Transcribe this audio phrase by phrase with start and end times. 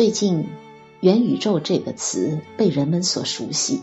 [0.00, 0.46] 最近
[1.00, 3.82] ，“元宇宙”这个词被人们所熟悉。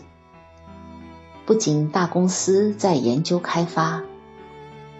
[1.46, 4.02] 不仅大公司在研究开发，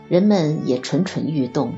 [0.07, 1.75] 人们也蠢蠢欲动，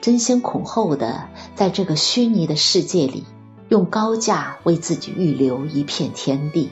[0.00, 3.24] 争先恐后的在这个虚拟的世界里，
[3.68, 6.70] 用高价为自己预留一片天地。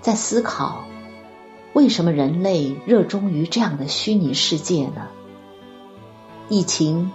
[0.00, 0.84] 在思考，
[1.72, 5.08] 为什么人类热衷于这样的虚拟世界呢？
[6.48, 7.10] 疫情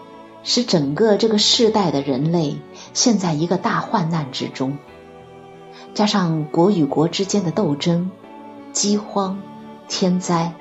[0.46, 2.58] 使整个这个世代的人类
[2.94, 4.78] 陷在一个大患难之中，
[5.96, 8.12] 加上国与国之间的斗争、
[8.72, 9.42] 饥荒、
[9.88, 10.54] 天灾，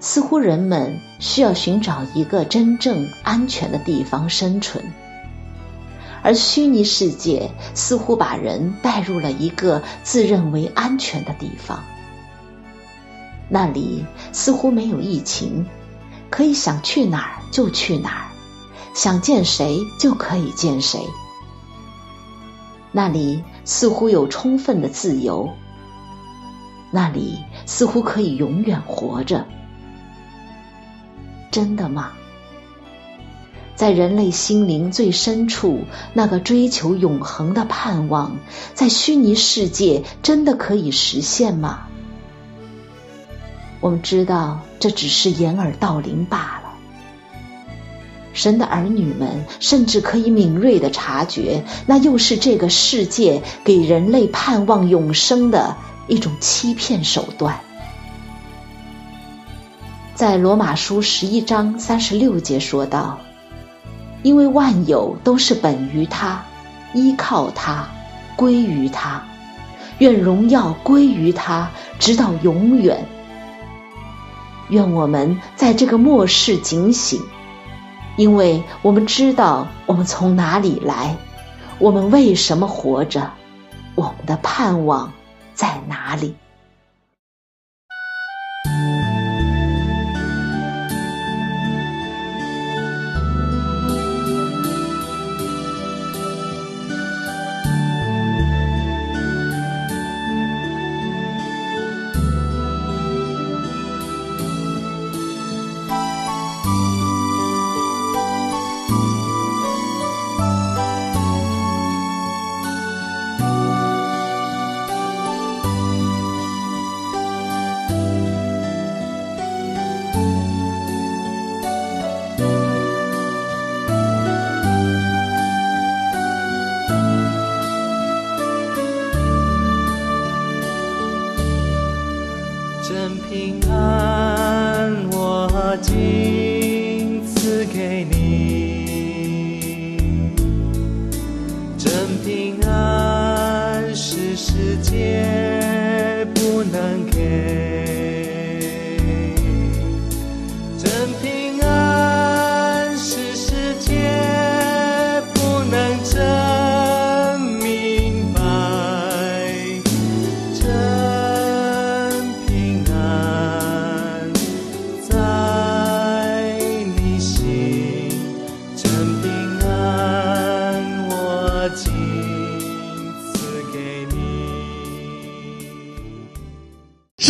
[0.00, 4.92] 似乎人们需要寻找一个真正安全的地方生存。
[6.20, 11.84] 而虚拟世界似乎把人带入了一个自认为安全的地方，
[13.48, 15.64] 那里似乎没有疫情，
[16.28, 18.27] 可以想去哪儿就去哪儿，
[18.98, 20.98] 想见谁就可以见谁。
[22.90, 25.50] 那里似乎有充分的自由，
[26.90, 29.46] 那里似乎可以永远活着。
[31.52, 32.10] 真的吗？
[33.76, 38.38] 在人类心灵最深处，那个追求永恒的盼望，
[38.74, 41.86] 在虚拟世界真的可以实现吗？
[43.78, 46.67] 我们知道，这只是掩耳盗铃罢了。
[48.38, 57.58] 神的儿女们甚至可以敏锐的察觉，那又是这个世界给人类盼望永生的一种欺骗手段。
[60.14, 63.18] 在罗马书十一章三十六节说道。
[64.24, 66.44] 因为万有都是本于他，
[66.92, 67.88] 依靠他，
[68.34, 69.22] 归于他，
[69.98, 71.70] 愿荣耀归于他，
[72.00, 73.06] 直到永远。
[74.70, 77.22] 愿我们在这个末世警醒，
[78.18, 81.16] 因为我们知道我们从哪里来，
[81.78, 83.30] 我们为什么活着，
[83.94, 85.12] 我们的盼望
[85.54, 86.34] 在哪里。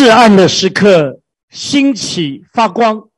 [0.09, 1.21] 黑暗的时刻，
[1.51, 3.11] 兴起发光。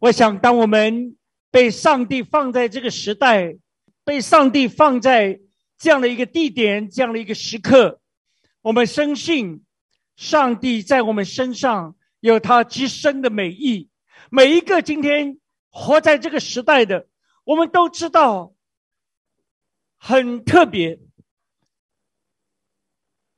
[0.00, 1.18] 我想，当我们
[1.50, 3.58] 被上帝放在这个时代，
[4.06, 5.38] 被上帝放在
[5.76, 8.00] 这样的一个地点、这样的一个时刻，
[8.62, 9.62] 我们深信，
[10.16, 13.90] 上帝在我们身上有他极深的美意。
[14.30, 15.38] 每一个今天
[15.68, 17.06] 活在这个时代的，
[17.44, 18.54] 我们都知道
[19.98, 20.98] 很特别。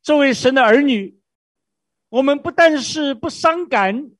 [0.05, 1.19] 作为神的儿女。
[2.10, 4.10] 我们不但是不伤感，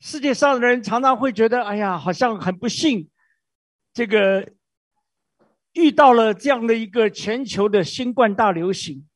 [0.00, 3.08] 世界上的人常常会觉得，哎呀，好像很不幸，
[3.94, 4.52] 这个
[5.72, 9.08] 遇到了这样的一个全球的新冠大流行。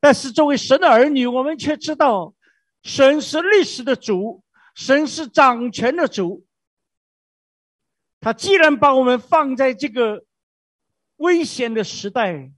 [0.00, 2.34] 但是作为神的儿女，我们却知道，
[2.82, 4.42] 神是历史的主，
[4.74, 6.44] 神是掌权的主。
[8.18, 10.24] 他既然把我们放在这个
[11.18, 12.50] 危险的时代，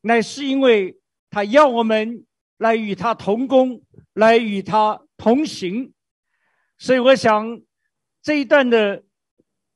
[0.00, 0.98] 乃是因为
[1.28, 2.24] 他要我们。
[2.62, 3.82] 来与他同工，
[4.12, 5.92] 来与他同行，
[6.78, 7.60] 所以我想
[8.22, 9.02] 这一段的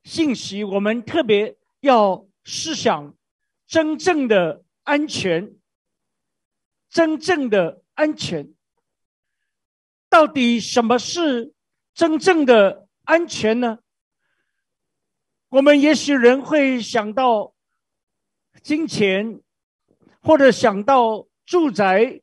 [0.05, 3.17] 信息，我们特别要思想
[3.67, 5.57] 真正的安全，
[6.89, 8.55] 真正的安全，
[10.09, 11.53] 到底什么是
[11.93, 13.81] 真正的安全呢？
[15.49, 17.53] 我们也许人会想到
[18.63, 19.41] 金钱，
[20.23, 22.21] 或者想到住宅，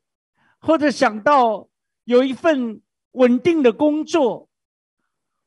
[0.64, 1.68] 或者想到
[2.04, 2.80] 有一份
[3.10, 4.48] 稳定的工作，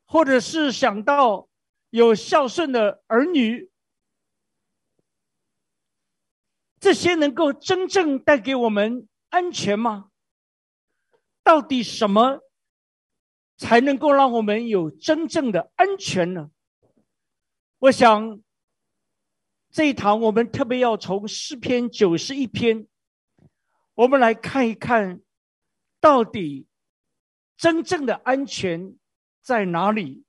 [0.06, 1.48] 或者是想到
[1.90, 3.68] 有孝顺的儿女，
[6.78, 10.10] 这些能够真正带给我们安全吗？
[11.42, 12.38] 到底什么
[13.56, 16.52] 才能够让我们有真正的安全呢？
[17.80, 18.40] 我想，
[19.68, 22.86] 这一堂我们特别要从诗篇九十一篇，
[23.98, 25.22] 我们来看一看，
[26.00, 26.68] 到底
[27.56, 28.94] 真正的安全
[29.42, 30.22] 在哪里？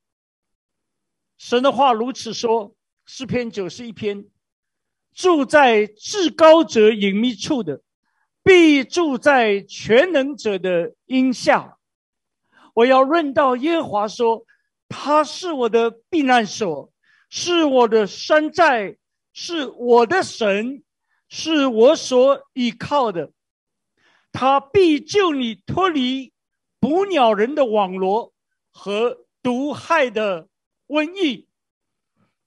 [1.38, 2.76] 神的话如此说：
[3.06, 4.26] 诗篇九十一篇，
[5.14, 7.84] 住在至高者隐秘处的，
[8.42, 11.78] 必住在全能者的荫下。
[12.74, 14.48] 我要论到耶和华说，
[14.88, 16.92] 他是我的避难所。
[17.30, 18.98] 是我的山寨，
[19.32, 20.84] 是我的神，
[21.28, 23.32] 是我所依靠的。
[24.32, 26.34] 他必救你脱离
[26.80, 28.34] 捕鸟人的网罗
[28.72, 30.48] 和毒害的
[30.88, 31.48] 瘟疫。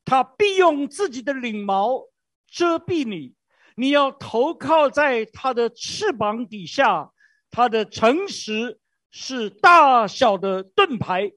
[0.05, 2.09] 他必用自己的领毛
[2.49, 3.35] 遮蔽你，
[3.77, 7.13] 你要投靠在他的翅膀底下。
[7.51, 8.81] 他的诚实
[9.11, 11.33] 是大小的盾牌。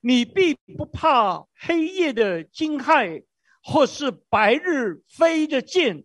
[0.00, 3.24] 你必不怕黑夜的惊骇，
[3.62, 6.04] 或是白日飞的箭，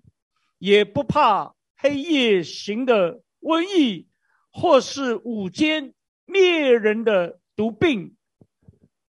[0.60, 4.08] 也不怕黑夜行的瘟疫，
[4.52, 5.94] 或是午间
[6.26, 8.16] 灭人的毒病。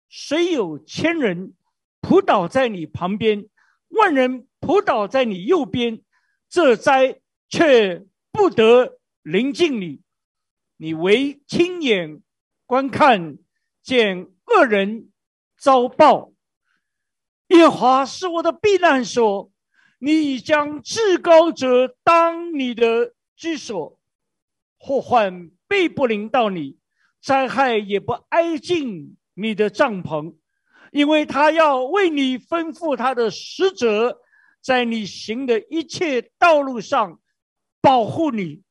[0.09, 1.53] 虽有千人
[1.99, 3.49] 扑倒在你旁边，
[3.87, 6.01] 万人扑倒在你右边，
[6.47, 7.19] 这灾
[7.49, 10.01] 却不得临近你。
[10.77, 12.21] 你唯亲眼
[12.65, 13.37] 观看，
[13.81, 14.29] 见。
[14.49, 15.11] 恶人
[15.59, 16.31] 遭报，
[17.49, 19.51] 耶华是我的避难所，
[19.99, 23.96] 你已将至高者当你的居所，
[24.77, 26.77] 祸患必不临到你，
[27.21, 30.35] 灾害也不挨近你的帐篷，
[30.91, 34.21] 因为他要为你吩咐他的使者，
[34.61, 37.19] 在你行的一切道路上
[37.81, 38.63] 保护你，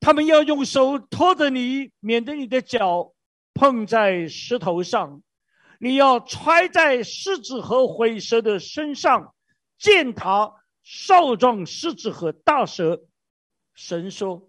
[0.00, 3.12] 他们要用手托着你，免得你的脚。
[3.56, 5.22] 碰在石头上，
[5.78, 9.32] 你要揣在狮子和灰蛇的身上，
[9.78, 10.52] 践踏
[10.82, 13.04] 少壮狮子和大蛇。
[13.72, 14.48] 神说：“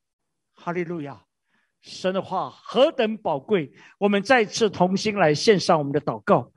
[0.63, 1.23] 哈利路亚！
[1.81, 3.71] 神的话何等宝贵！
[3.97, 6.51] 我们再次同心来献上我们的祷告。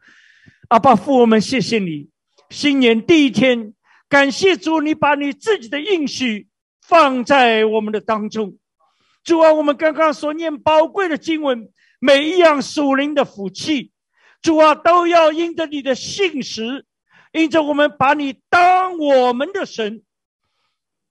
[0.69, 2.11] 阿爸父，我们谢谢你，
[2.51, 3.73] 新年第一天，
[4.11, 6.49] 感谢主，你把你自己的应许
[6.83, 8.59] 放在我们的当中。
[9.23, 13.91] 主啊，我们刚刚所念宝贵的经文，每一样属灵的福气，
[14.43, 16.85] 主啊，都要因着你的信实，
[17.33, 20.03] 因着我们把你当我们的神，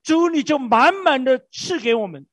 [0.03, 2.27] 主你就满满的赐给我们，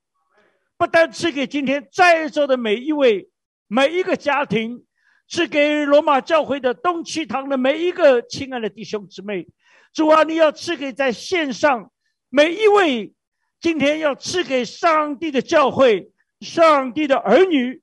[0.81, 3.29] 不但赐给今天在座的每一位、
[3.67, 4.87] 每一个家庭，
[5.29, 9.47] 赐给罗马教会的东区堂的每一个亲爱的弟兄姊妹，
[9.93, 11.93] 主啊，你要赐给在线上
[12.31, 13.13] 每一位。
[13.61, 17.83] 今天要赐给上帝的教会，上帝的儿女，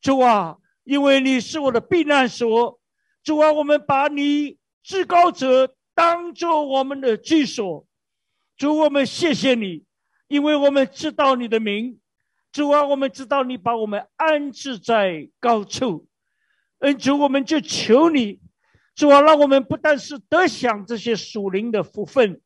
[0.00, 2.80] 主啊，因为你是我的避难所，
[3.22, 7.86] 主啊，我们把你至高者当做我们的居所，
[8.56, 9.84] 主，我们谢谢你，
[10.28, 12.00] 因为我们知道你的名，
[12.52, 16.06] 主啊，我们知道你把我们安置在高处，
[16.78, 18.40] 恩主，我们就求你，
[18.94, 22.40] 主啊，让我们不但是得享这些属灵的福分，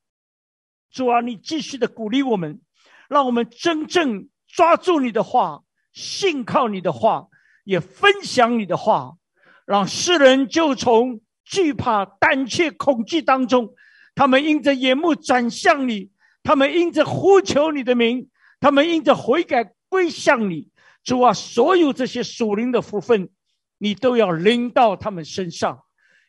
[0.90, 2.60] 主啊，你继续的鼓励我们。
[3.08, 7.28] 让我们真正抓住你的话，信靠你的话，
[7.62, 9.18] 也分享你的话，
[9.66, 13.74] 让世人就从惧怕、胆怯、恐惧当中，
[14.14, 16.10] 他们因着眼目转向你，
[16.42, 18.30] 他们因着呼求你的名，
[18.60, 20.70] 他们因着悔改归向你。
[21.04, 23.28] 主啊，所有这些属灵的福分，
[23.76, 25.82] 你都要临到他们身上，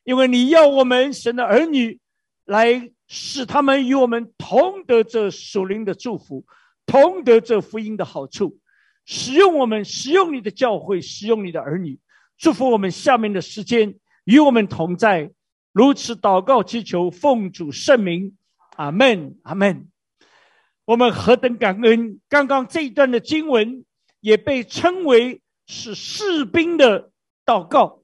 [0.03, 2.01] 因为你要我们神的儿女
[2.43, 6.46] 来使他们与我们同得这属灵的祝福。
[6.86, 8.60] 同得这福音的好处，
[9.05, 11.98] 使用我们，使用你的教会，使用你的儿女，
[12.38, 15.32] 祝福我们下面的时间与我们同在，
[15.72, 18.36] 如此祷告祈求，奉主圣名，
[18.75, 19.88] 阿门，阿门。
[20.85, 22.19] 我们何等感恩！
[22.27, 23.85] 刚刚这一段的经文
[24.19, 27.11] 也被称为是士兵的
[27.45, 28.03] 祷告，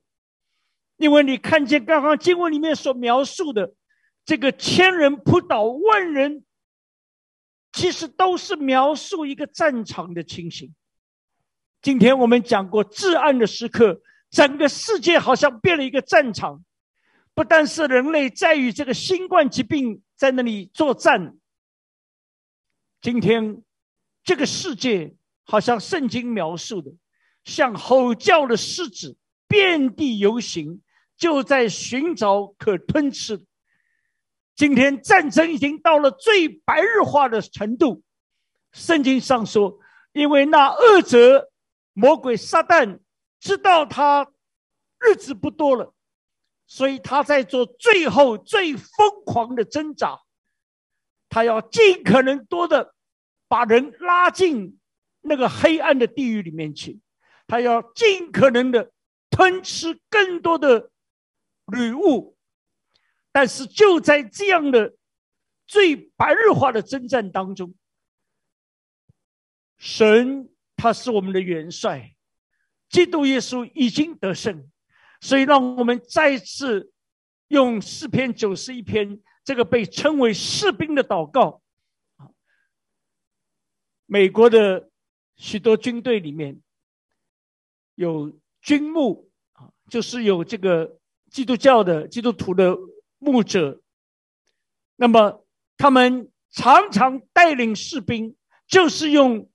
[0.95, 3.73] 因为你看见刚刚经文里面所描述的
[4.23, 6.45] 这个千人扑倒万人，
[7.73, 10.73] 其实都是描述一个战场的情形。
[11.81, 16.63] 今天我们讲过至暗的时刻，整个世界好像变了一个战场，
[17.33, 21.35] 不但是人类在与这个新冠疾病在那里作战。
[23.01, 23.63] 今天，
[24.23, 25.15] 这个世界
[25.45, 26.91] 好像圣经描述的，
[27.45, 30.81] 像吼叫的狮子，遍地游行，
[31.15, 33.45] 就在寻找可吞吃。
[34.53, 38.03] 今天战争已经到了最白热化的程度。
[38.73, 39.79] 圣经上说，
[40.11, 41.49] 因为那恶者
[41.93, 42.99] 魔鬼撒旦
[43.39, 44.29] 知道他
[44.99, 45.93] 日子不多了，
[46.67, 50.19] 所以他在做最后最疯狂的挣扎。
[51.29, 52.95] 他要尽可能多的
[53.47, 54.79] 把人拉进
[55.21, 56.99] 那个黑暗的地狱里面去，
[57.45, 58.91] 他要尽可能的
[59.29, 60.89] 吞吃更多的
[61.67, 62.35] 礼物，
[63.31, 64.95] 但是就在这样的
[65.67, 67.75] 最白热化的征战当中，
[69.77, 72.15] 神他是我们的元帅，
[72.89, 74.67] 基督耶稣已经得胜，
[75.21, 76.91] 所以让我们再次
[77.49, 79.21] 用四篇九十一篇。
[79.49, 81.63] 这个被称为士兵的祷告，
[84.05, 84.91] 美国的
[85.37, 86.61] 许多军队里面
[87.95, 90.99] 有军牧啊，就是有这个
[91.31, 92.77] 基督教的基督徒的
[93.17, 93.81] 牧者，
[94.95, 95.43] 那么
[95.77, 98.35] 他们常常带领士兵，
[98.67, 99.49] 就是用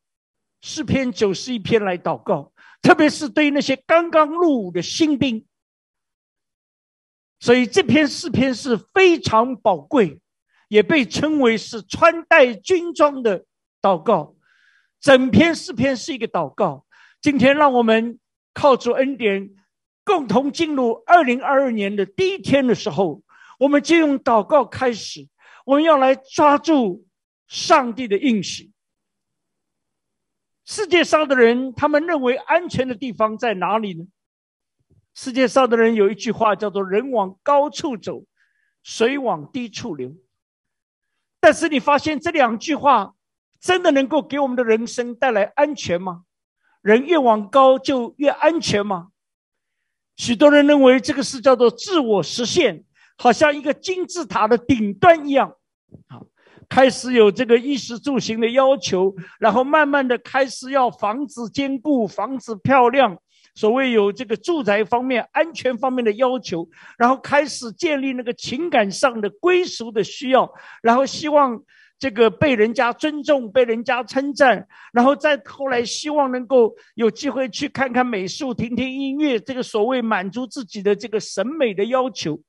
[0.61, 5.47] 诗篇九十一篇来祷告，特别是对那些刚刚入伍的新兵。
[7.45, 10.19] 所以这篇诗篇是非常宝贵，
[10.69, 13.45] 也被称为是穿戴军装的
[13.83, 14.35] 祷告。
[14.99, 16.87] 整篇诗篇是一个祷告。
[17.21, 18.19] 今天让我们
[18.55, 19.51] 靠主恩典，
[20.05, 23.21] 共同进入二零二二年的第一天的时候，
[23.59, 25.29] 我们就用祷告开始。
[25.67, 27.07] 我们要来抓住
[27.47, 28.73] 上帝的应许。
[30.65, 34.07] 世界上的人，他们认为安全的地方在哪里呢？
[35.15, 38.25] 世界上的人有一句话叫做“人往高处走，
[38.83, 40.13] 水往低处流”，
[41.41, 43.15] 但是你发现这两句话
[43.61, 46.25] 真的能够给我们的人生带来安全吗？
[46.83, 49.09] 人越往高就越安全吗？
[50.17, 52.85] 许多人认为这个是叫做自我实现，
[53.17, 55.57] 好像一个金字塔的顶端一样。
[56.09, 56.27] 好，
[56.69, 63.19] 开始有这个衣食住行的要求，然后慢慢的开始要房子坚固，房子漂亮。
[63.55, 66.69] 所谓有这个住宅方面、安全方面的要求，
[66.99, 71.63] 然后开始建立那个情感上的归属的需要，然后希望
[71.99, 82.41] 这个被人家尊重、被人家称赞，然后再后来希望能够有机会去看看美术、听听音乐，这个所谓满足自己的这个审美的要求。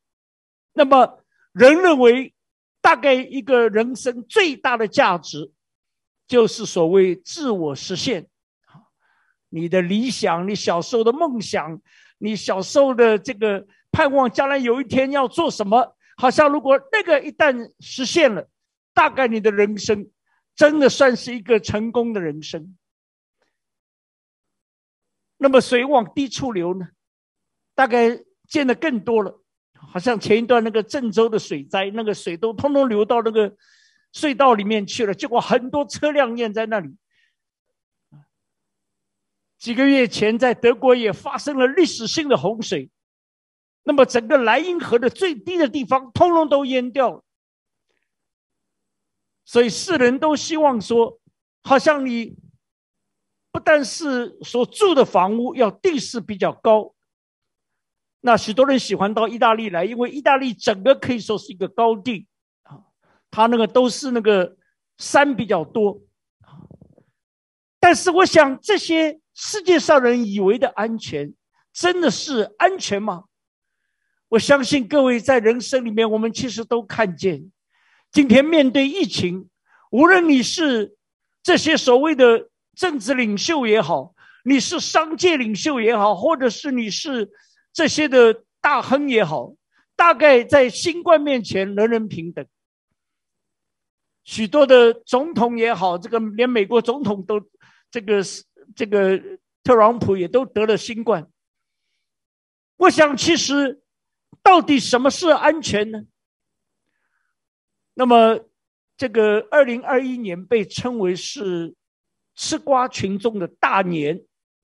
[0.74, 1.20] 那么，
[1.54, 2.34] 人认为
[2.82, 5.52] 大概一个人生最大的价值，
[6.28, 8.28] 就是所谓自我实现。
[9.50, 11.82] 你的理想，你小时候的梦想，
[12.18, 15.96] 你小时候的这个盼望，将来有一天要做什么？
[16.18, 18.50] 好像如果那个一旦实现了，
[18.94, 20.10] 大概你的人生
[20.56, 22.76] 真的算是一个成功的人生。
[25.38, 26.88] 那么水往低处流呢？
[27.76, 29.42] 大概见的更多了，
[29.74, 33.54] 好像前一段那个郑州的水灾，那个水都通通流到那个
[34.14, 36.96] 隧道里面去了，结果很多车辆淹在那里。
[39.66, 42.92] 几个月前，在德国也发生了历史性的洪水，
[43.82, 47.24] 那么整个莱茵河的最低的地方，通通都淹掉了。
[49.44, 51.20] 所以世人都希望说，
[51.64, 52.36] 好像你
[53.52, 56.94] 不但是所住的房屋要地势比较高，
[58.22, 62.28] 那许多人喜欢到意大利来，因为意大利整个可以说是一个高地
[62.62, 62.86] 啊，
[63.32, 64.58] 它那个都是那个
[65.00, 66.00] 山比较多
[67.86, 69.20] 但是我想这些。
[69.38, 71.34] 世界上人以为的安全，
[71.74, 73.26] 真的是安全吗？
[74.30, 77.52] 我相信各位在人生里面，我们其实都看见，
[78.14, 79.50] 今天面对疫情，
[79.92, 80.96] 无论你是
[81.44, 84.16] 这些所谓的政治领袖也好，
[84.46, 87.30] 你是商界领袖也好，或者是你是
[87.74, 89.54] 这些的大亨也好，
[89.98, 92.48] 大概在新冠面前，人人平等。
[94.24, 97.42] 许多的总统也好，这个连美国总统都
[97.96, 98.44] 这个是。
[98.76, 99.22] 这个
[99.64, 101.30] 特朗普也都得了新冠。
[102.76, 103.84] 我想，其实
[104.44, 106.02] 到底什么是安全呢？
[107.94, 108.42] 那么，
[108.98, 111.74] 这个二零二一年被称为是
[112.36, 114.20] 吃瓜群众的大年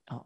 [0.08, 0.26] 啊，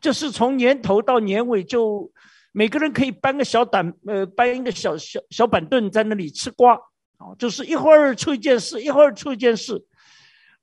[0.00, 2.12] 就是从年头到年尾，就
[2.52, 6.74] 每个人可以搬个小板呃，搬一个小小小板凳在那里吃瓜
[7.16, 9.84] 啊，就是一会儿出一件事，一会儿出一件事。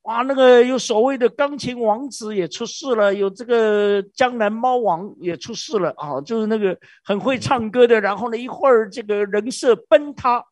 [0.03, 10.43] 哇，那个有所谓的钢琴王子也出事了，有这个江南猫王也出事了啊，就是那个很会唱歌的，然后呢，一会儿这个人设崩塌。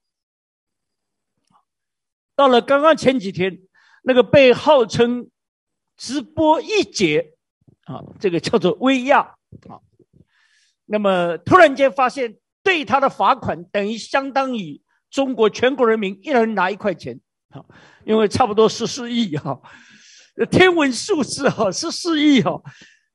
[2.36, 3.60] 到了刚刚前几天，
[4.04, 5.32] 那个被号称
[5.98, 7.34] 直播一姐
[7.86, 9.22] 啊，这个叫做薇娅
[9.68, 9.82] 啊，
[10.86, 14.80] 那么突然间发现对他的罚款等于相当于
[15.10, 17.20] 中国全国人民一人拿一块钱。
[17.50, 17.64] 啊，
[18.06, 19.60] 因为差不多十四亿哈，
[20.52, 22.62] 天文数字哈，十四亿哈，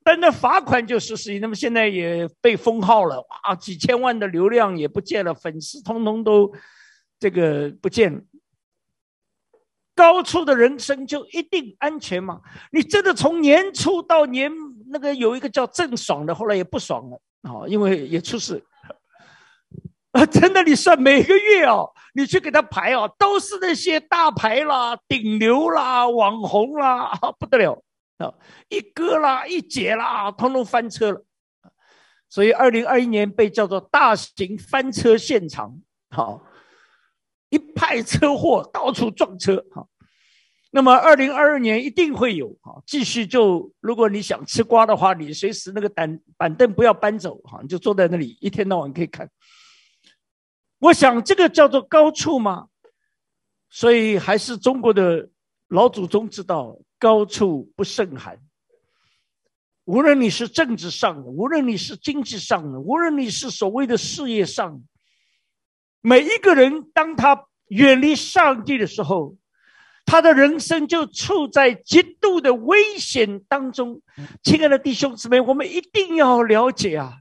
[0.02, 6.52] 但那罚款就十四亿，那么现在也被封号了哇，几千万的流量也不见了，粉丝通通都
[7.18, 8.20] 这个不见了。
[9.96, 12.40] 高处的人生就一定安全吗？
[12.72, 14.50] 你真的从年初到年
[14.88, 18.60] 那个有一个叫郑爽的，后来也不爽了啊，因为也出事。
[20.14, 27.82] 啊，真的，你算每个月哦，你去给他排哦，都是那些大牌啦、顶流啦、网红啦，不得了
[28.18, 28.32] 啊！
[28.68, 31.24] 一哥啦、一姐啦，通通翻车了。
[32.28, 35.76] 所以，二零二一年被叫做大型翻车现场，
[36.10, 36.44] 好，
[37.50, 39.88] 一派车祸，到处撞车，好。
[40.70, 49.28] 那么，二零二二年一定会有，哈，继续就，如果你想吃瓜的话，你随时那个板板凳不要搬走，哈，你就坐在那里，一天到晚可以看。
[50.84, 52.66] 我想这个叫做高处吗？
[53.70, 55.30] 所以还是中国的
[55.68, 58.38] 老祖宗知道高处不胜寒。
[59.86, 64.82] 无论你是政治上的，无论你是经济上的，无论你是所谓的事业上，
[66.02, 69.36] 每一个人当他远离上帝的时候，
[70.04, 74.02] 他的人生就处在极度的危险当中。
[74.42, 77.20] 亲爱的弟兄姊妹，我们一定要了解啊，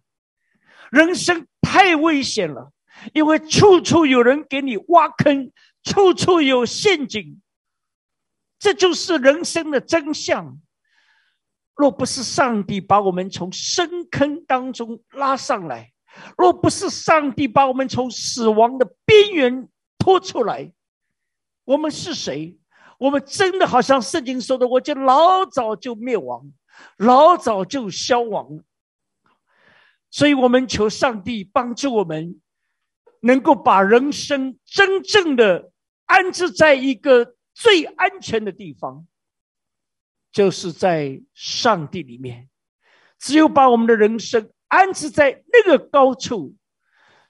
[0.92, 2.74] 人生太危险了。
[3.14, 5.52] 因为处处有人给你挖坑，
[5.84, 7.42] 处处有陷阱，
[8.60, 10.60] 这就是人生的真相。
[11.76, 15.92] 若不是上帝把我们从深坑当中拉上来，
[16.38, 20.72] 若不是上帝把我们从死亡的边缘拖出来，
[21.66, 22.58] 我们是谁？
[23.00, 26.54] 我们真的好像圣经说的，我就老早就灭亡，
[26.98, 28.64] 老早就消亡了。
[30.12, 32.40] 所以我们求上帝帮助我们。
[33.24, 35.72] 能够把人生真正的
[36.06, 39.08] 安置在一个最安全的地方，
[40.32, 42.50] 就是在上帝里面。
[43.18, 46.54] 只有把我们的人生安置在那个高处，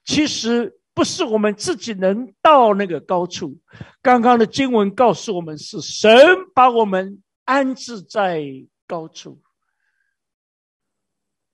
[0.04, 3.60] 其实不是我们自己能到那个高处。
[4.02, 6.10] 刚刚的经文告诉我们，是神
[6.52, 8.42] 把我们安置在
[8.88, 9.40] 高处。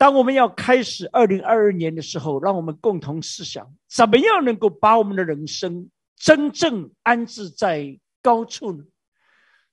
[0.01, 8.83] 当我们要开始二零二二年的时候，让我们共同思想，怎么样能够把我们的人生真正安置在高处呢？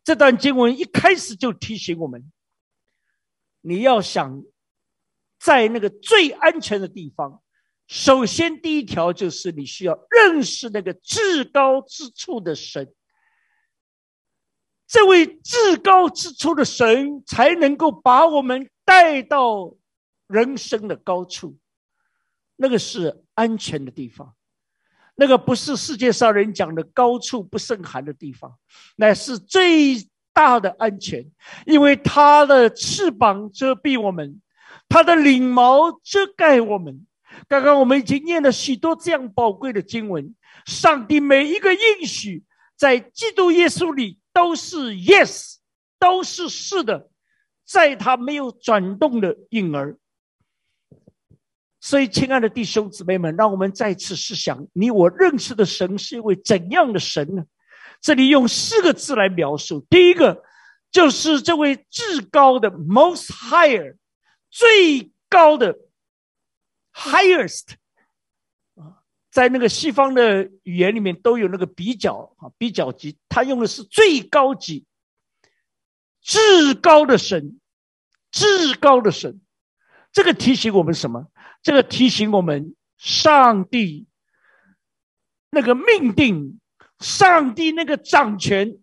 [0.03, 2.29] 这段经文一开始就提醒我们：
[3.61, 4.43] 你要想
[5.39, 7.41] 在那个最安全的地方，
[7.87, 12.93] 首先第一条就是你需要认识那个至高之处的神。
[14.87, 19.76] 这位至高之处的神，才能够把我们带到。
[20.27, 21.57] 人生的高处，
[22.55, 24.35] 那个是安全的地方，
[25.15, 28.57] 那个不是世界上人讲的高处不胜寒的地方，
[28.97, 31.25] 乃是最大的安全，
[31.65, 34.41] 因为它的翅膀遮蔽我们，
[34.89, 37.07] 它的翎毛遮盖我们。
[37.47, 40.35] 刚刚我们已经念了许多这样宝贵的经文，
[40.65, 42.43] 上帝每一个应许
[42.75, 45.57] 在基督耶稣里都是 yes，
[45.99, 47.09] 都是是的，
[47.65, 49.97] 在他没有转动的婴儿。
[51.87, 57.45] 所以，亲爱的弟兄姊妹们，让我们再次试想：你我认识的神是一位怎样的神呢？
[58.01, 59.87] 这里用四个字来描述。
[59.89, 60.43] 第一个
[60.91, 63.95] 就是这位至高的 （Most Higher），
[64.51, 65.79] 最高的
[66.93, 67.75] （Highest），
[69.31, 74.85] 在那个西方的语言里面都有那个比较啊，比较级，他用的是最高级、
[76.21, 77.61] 至高的神，
[78.29, 79.39] 至高的神。
[80.11, 81.27] 这个提醒我们什么？
[81.61, 84.07] 这个提醒我们，上帝
[85.49, 86.59] 那个命定，
[86.99, 88.79] 上帝那个掌权，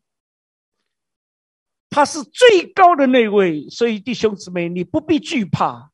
[1.88, 3.68] 他是最高的那位。
[3.70, 5.90] 所以弟兄姊妹，你不必惧怕。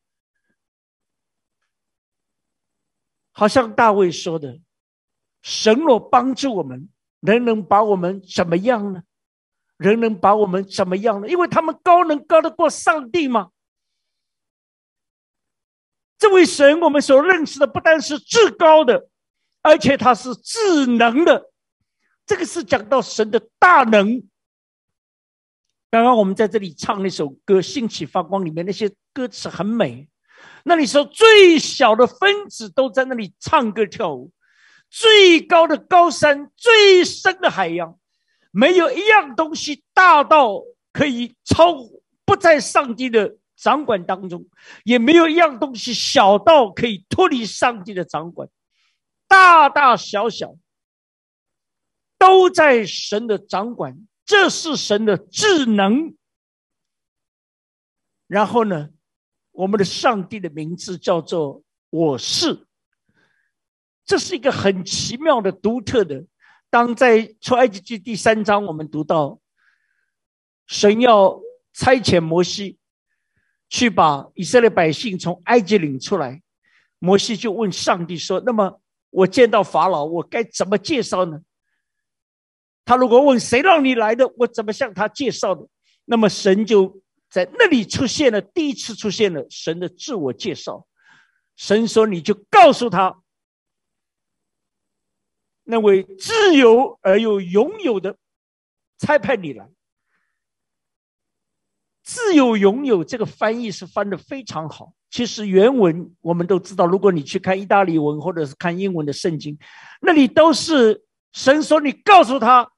[3.32, 4.60] 好像大卫说的
[5.42, 6.90] ：“神若帮助我们，
[7.20, 9.02] 人能把我们怎么样呢？
[9.76, 11.28] 人能把我们怎么样呢？
[11.28, 13.50] 因为他们高能高得过上帝吗？
[16.20, 19.08] 这位神，我们所认识的不单是至高的，
[19.62, 21.50] 而且他是智能的。
[22.26, 24.22] 这个是讲到神的大能。
[25.90, 30.08] 刚刚我们在这里唱那首歌《兴起发光》，里面那些歌词很美。
[30.62, 34.30] 那里说，最小的分子都在那里唱歌跳舞，
[34.90, 37.98] 最高的高山，最深的海洋，
[38.50, 41.74] 没有一样东西大到可以超
[42.26, 44.46] 不在上帝的掌管当中，
[44.84, 48.48] 也没有一样东西小到可以脱离上帝的掌管，
[49.28, 50.56] 大大小小
[52.18, 56.16] 都在神的掌管，这是神的智能。
[58.26, 58.90] 然后呢？
[59.52, 62.66] 我们的上帝的名字叫做我是，
[64.06, 66.24] 这是一个很奇妙的、独特的。
[66.70, 69.40] 当在出埃及记第三章，我们读到
[70.66, 71.40] 神要
[71.74, 72.78] 差遣摩西
[73.70, 76.42] 去把以色列百姓从埃及领出来，
[76.98, 81.40] 摩西就问上帝说：“那么我见到法老，我该怎么介绍呢？
[82.84, 85.62] 他如果问谁让你来的，我怎么向他介绍呢？
[86.04, 90.84] 那么神就。”在那里出现了第一次出现了神的自我介绍，
[91.54, 93.22] 神说：“你就告诉他，
[95.62, 98.16] 那位自由而又拥有的，
[98.98, 99.68] 差派你来。
[102.02, 104.92] 自由拥有这个翻译是翻的非常好。
[105.10, 109.58] 其实原文我们都知道，如果你去看意大利文或者是看英文的圣经，
[110.00, 112.70] 那里都是神说：你告诉他，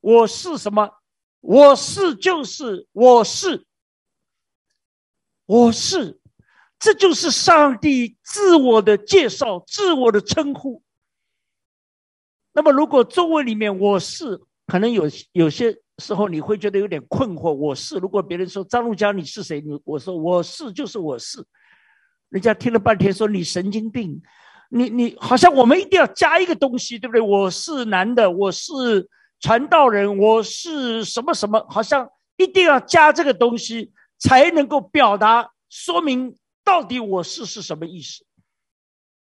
[0.00, 0.90] 我是什么？
[1.40, 3.64] 我是就是我是。”
[5.48, 6.20] 我是，
[6.78, 10.82] 这就是上帝自我的介绍，自我的称呼。
[12.52, 17.52] 那么，如果中文里面“我是”，可能有有些时候你会觉得有点困惑。
[17.52, 19.60] 我是，如果别人说张路江你是谁？
[19.60, 21.44] 你我说我是就是我是，
[22.30, 24.20] 人家听了半天说你神经病，
[24.70, 27.20] 你你好像我们一定要加一个东西，对不对？
[27.20, 29.08] 我是男的，我是
[29.40, 33.92] 传道人，我是什么什么，好像一定要加这个东西。
[34.20, 38.24] 才能够表达说明到底我是是什么意思？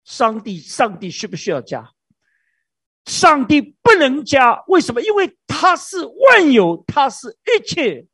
[0.05, 1.91] 上帝，上帝需不需要加？
[3.05, 5.01] 上帝不能加，为什么？
[5.01, 8.07] 因为他是万有，他是一切。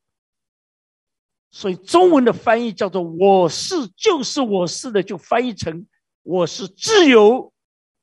[1.49, 5.85] 所以中文的翻译叫做“我是就是我是”的，就翻译成
[6.23, 7.53] “我是自由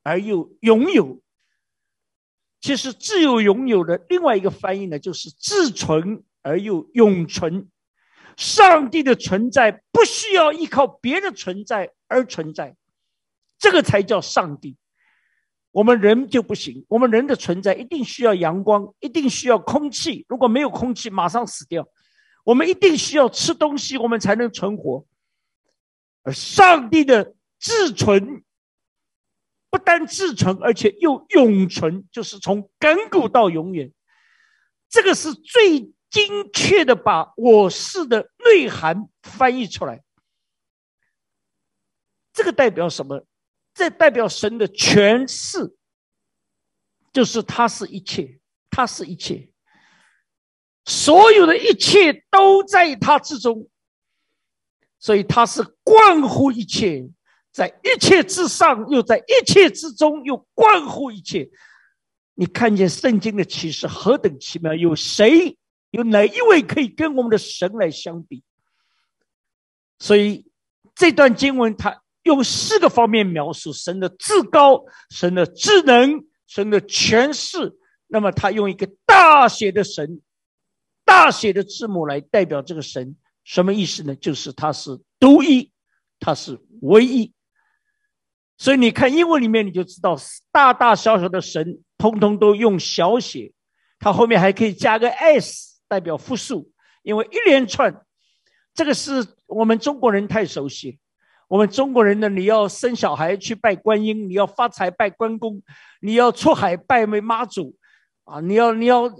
[0.02, 1.22] 而又拥有”。
[2.60, 7.70] 其实自由拥有的另外一个翻译呢，就是自存而又永存。
[8.36, 12.76] 上帝的存在不需要依靠别的存在而存在，
[13.58, 14.76] 这个才叫上帝。
[15.70, 20.24] 我们人就不行，我们人的存在一定需要阳光，一定需要空气。
[20.28, 21.88] 如果没有空气，马上死掉。
[22.44, 25.06] 我们一定需要吃东西，我们才能存活。
[26.22, 28.42] 而上帝的自存，
[29.70, 33.92] 不单自存，而且又永存，就是从亘古到永远。
[34.88, 35.92] 这个是最。
[36.10, 40.02] 精确的把我是的内涵翻译出来，
[42.32, 43.26] 这个代表什么？
[43.78, 45.72] 这代表神的诠释，
[47.12, 49.52] 就是他是一切，他是一切，
[50.84, 53.70] 所有的一切都在他之中，
[54.98, 57.08] 所以他是关乎一切，
[57.52, 61.48] 在一切之上，又在一切之中，又关乎一切。
[62.34, 64.74] 你看见圣经的启示何等奇妙？
[64.74, 65.56] 有谁？
[65.90, 68.42] 有哪一位可以跟我们的神来相比？
[70.00, 70.50] 所以
[70.96, 77.76] 这段经文，它用四个方面描述神的至高、神的智能、神的权势。
[78.06, 80.20] 那么，他用一个大写的神、
[81.04, 84.14] 大写的字母来代表这个神，什么意思呢？
[84.14, 85.72] 就是他是独一，
[86.20, 87.32] 他是唯一。
[88.56, 90.16] 所以你看英文里面，你就知道
[90.52, 93.52] 大大小小的神，通通都用小写，
[93.98, 95.66] 它后面还可以加个 s。
[95.90, 96.70] 代表复数，
[97.02, 98.04] 因为一连串，
[98.74, 100.98] 这个是我们中国人太熟悉。
[101.48, 105.60] 我们中国人呢，你要生小孩去拜观音，你要发财拜关公，
[106.00, 107.74] 你要出海拜为妈祖，
[108.24, 109.10] 啊，你要你要，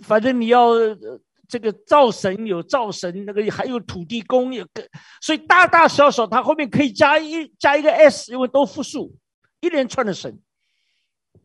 [0.00, 0.72] 反正你要
[1.48, 4.86] 这个灶神有灶神，那个还有土地公有个，
[5.22, 9.14] 所以大大小小，它后面可以加一加一个 s，因为都复数，
[9.60, 10.38] 一连串的神。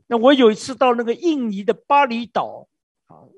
[0.07, 2.67] 那我有一次到那个印尼的巴厘岛。
[3.07, 3.29] 啊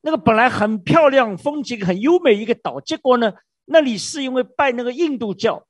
[0.00, 3.32] 那个本来很漂亮、风景很优美一个岛，结果呢，
[3.64, 5.66] 那里是因为拜那个印度教，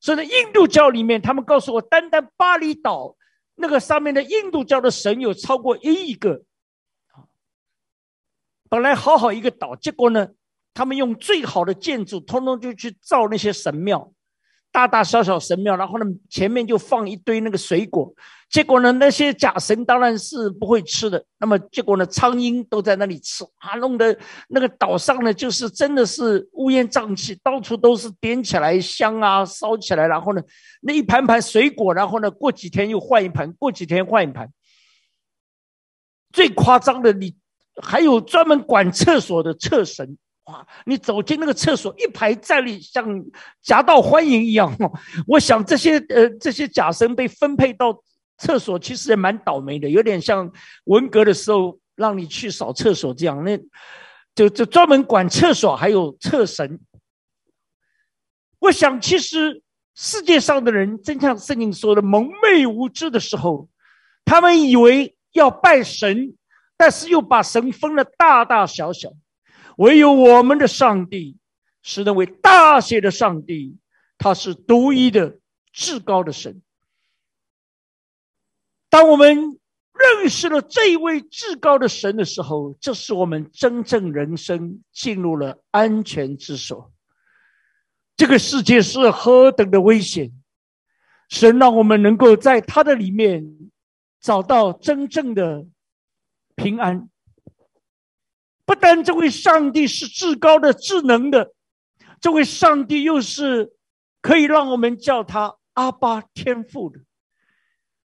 [0.00, 3.16] 所以呢，印度教里面，他们告诉我，单单巴厘岛
[3.54, 6.42] 那个上面的印度教的神有超过一亿个。
[8.70, 10.28] 本来好好一个岛，结果呢，
[10.72, 14.12] 他们用最好的建筑，通通就去造那些神庙。
[14.72, 18.12] 大大小小神庙，然后呢，前面就放一堆那个水果，
[18.48, 21.24] 结果呢，那些假神当然是不会吃的。
[21.38, 24.16] 那么结果呢，苍蝇都在那里吃啊，弄得
[24.48, 30.42] 那个岛上呢，就是真的是乌烟瘴气，到处都是点起来香啊，烧起来，然后呢，
[30.82, 34.48] 那一盘盘水果，然后呢，过几天又换一盘，过几天换一盘。
[36.32, 37.34] 最夸张的，你
[37.82, 40.16] 还有专门管厕所的厕神。
[40.44, 43.24] 哇你走进那个厕所，一排站立，像
[43.62, 44.74] 夹道欢迎一样。
[45.26, 48.02] 我想这些呃，这些假生被分配到
[48.38, 50.50] 厕所，其实也蛮倒霉的，有点像
[50.84, 53.44] 文革的时候让你去扫厕所这样。
[53.44, 53.58] 那
[54.34, 56.80] 就就专门管厕所，还有厕神。
[58.58, 59.62] 我想，其实
[59.94, 63.68] 世界上的人，真像圣经说的，蒙昧无知的时候，
[64.24, 66.34] 他们以为要拜神，
[66.76, 69.12] 但是又把神分了大大小小。
[69.80, 71.38] 唯有我们的上帝
[71.82, 73.78] 是那位大写的上帝，
[74.18, 75.38] 他是独一的、
[75.72, 76.60] 至高的神。
[78.90, 79.58] 当我们
[79.94, 86.92] 认识了这一位至高的神的时候，这是我们真正人生进入了安全之所。
[88.16, 90.30] 这个世界是何等的危险，
[91.30, 93.70] 神让我们能够在他的里面
[94.20, 95.66] 找到真正的
[96.54, 97.09] 平安。
[98.64, 101.52] 不但这位上帝是至高的、智能的，
[102.20, 103.72] 这位上帝又是
[104.20, 107.00] 可以让我们叫他阿巴天父的。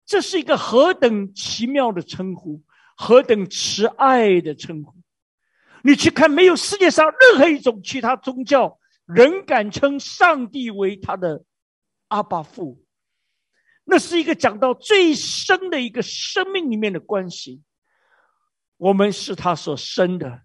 [0.07, 2.63] 这是一个何等奇妙的称呼，
[2.97, 4.95] 何等慈爱的称呼！
[5.83, 11.45] 你去看，没有世界上任何一种其他宗教人敢称上帝为他的
[12.09, 12.83] 阿巴父。
[13.85, 17.63] 那是一个讲到最深的一个生命里面的关系。
[18.77, 20.43] 我们是他所生的。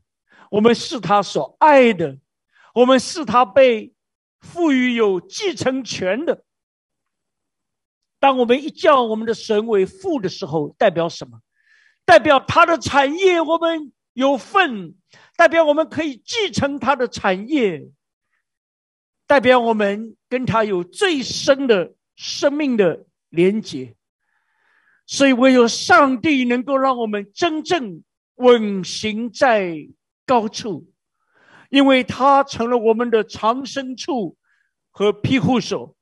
[0.50, 2.18] 我们是他所爱的，
[2.74, 3.94] 我们是他被
[4.42, 6.44] 赋予有继承权的。
[8.20, 11.40] 当我们一叫我们的神为父的时候，代表什么？
[12.04, 14.96] 代表他的产业我们有份，
[15.38, 17.88] 代表我们可以继承他的产业，
[19.26, 23.96] 代表我们跟他有最深的生命的连结。
[25.06, 28.04] 所以，唯有上帝能够让我们真正
[28.42, 29.88] 稳行在。
[30.24, 30.90] 高处，
[31.70, 34.38] 因为他成了我们的藏身处
[34.90, 35.98] 和庇护所，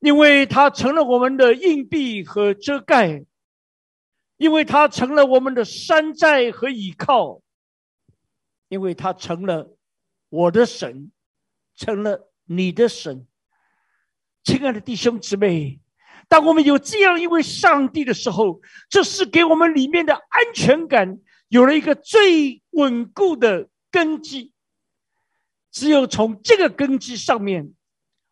[0.00, 3.24] 因为他成了我们的硬币和遮盖，
[4.36, 7.40] 因为他成了我们的山寨和倚靠，
[8.68, 9.74] 因为他成了
[10.28, 11.10] 我的神，
[11.74, 13.26] 成了你的神。
[14.44, 15.80] 亲爱的弟兄姊妹，
[16.28, 21.18] 当我们有这样一位上帝的时候，这是给我们里面的安全感。
[21.48, 24.52] 有了一个最稳固的根基，
[25.70, 27.72] 只有从这个根基上面，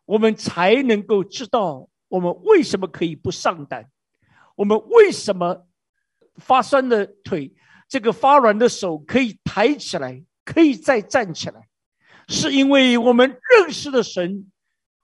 [0.05, 3.89] 我们才能够知道我们为什么可以不上胆，
[4.55, 5.67] 我们为什么
[6.35, 7.53] 发酸的腿、
[7.87, 11.67] 这个发软的手可以抬起来，可以再站起来，
[12.27, 14.51] 是因为我们认识的神，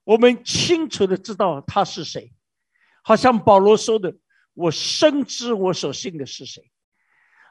[0.04, 2.32] 我们清楚的知道他是谁。
[3.02, 4.16] 好像保罗说的
[4.54, 6.72] ：“我深知我所信的是谁。”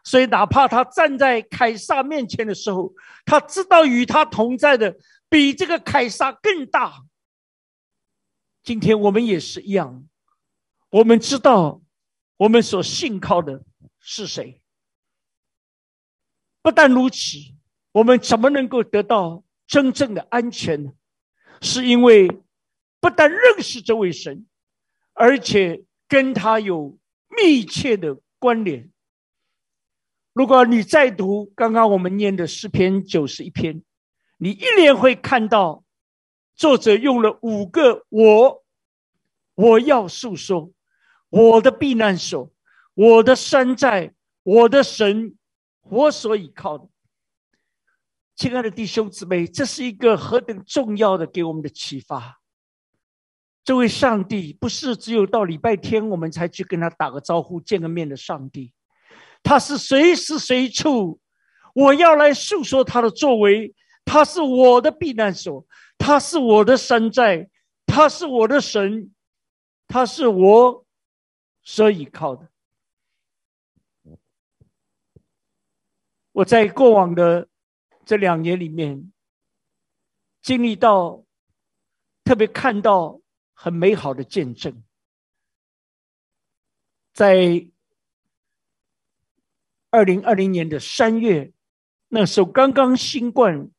[0.05, 2.93] 所以，哪怕他站在凯撒面前的时候，
[3.25, 4.97] 他知道与他同在的
[5.29, 7.05] 比这个凯撒更大。
[8.62, 10.07] 今天我们也是一样，
[10.91, 11.83] 我们知道
[12.37, 13.65] 我们所信靠的
[13.99, 14.61] 是谁。
[16.62, 17.38] 不但如此，
[17.93, 20.93] 我们怎么能够得到真正的安全呢？
[21.61, 22.29] 是因为
[23.01, 24.47] 不但认识这位神，
[25.12, 26.99] 而且跟他有
[27.37, 28.92] 密切的关联。
[30.33, 33.83] 如果你再读刚刚我们念的诗篇九十一篇，
[34.38, 35.85] 你一连会看到
[36.55, 38.64] 作者用了五个“我”，
[39.55, 40.73] 我要诉说
[41.29, 42.51] 我的避难所，
[42.95, 45.37] 我的山寨，我的神，
[45.83, 46.88] 我所依靠的。
[48.35, 52.40] 亲爱的弟兄姊妹，这是一个何等重要的给我们的启发！
[53.62, 58.73] 这位上帝不是只有到礼拜天我们才去跟他打个招呼、见个面的上帝。
[59.43, 61.21] 他是随时随处，
[61.75, 63.75] 我要来诉说他的作为。
[64.05, 65.65] 他是我的避难所，
[65.97, 67.49] 他是我的山寨，
[67.87, 69.15] 他是我的神，
[69.87, 70.85] 他是我
[71.63, 72.49] 所依靠的。
[76.33, 77.49] 我在过往的
[78.05, 79.13] 这两年里面，
[80.43, 81.25] 经历到，
[82.25, 83.21] 特别看到
[83.55, 84.83] 很美好的见证。
[87.13, 87.71] 在
[89.93, 91.53] 二零二零年的三月，
[92.09, 93.71] 那时候刚刚新冠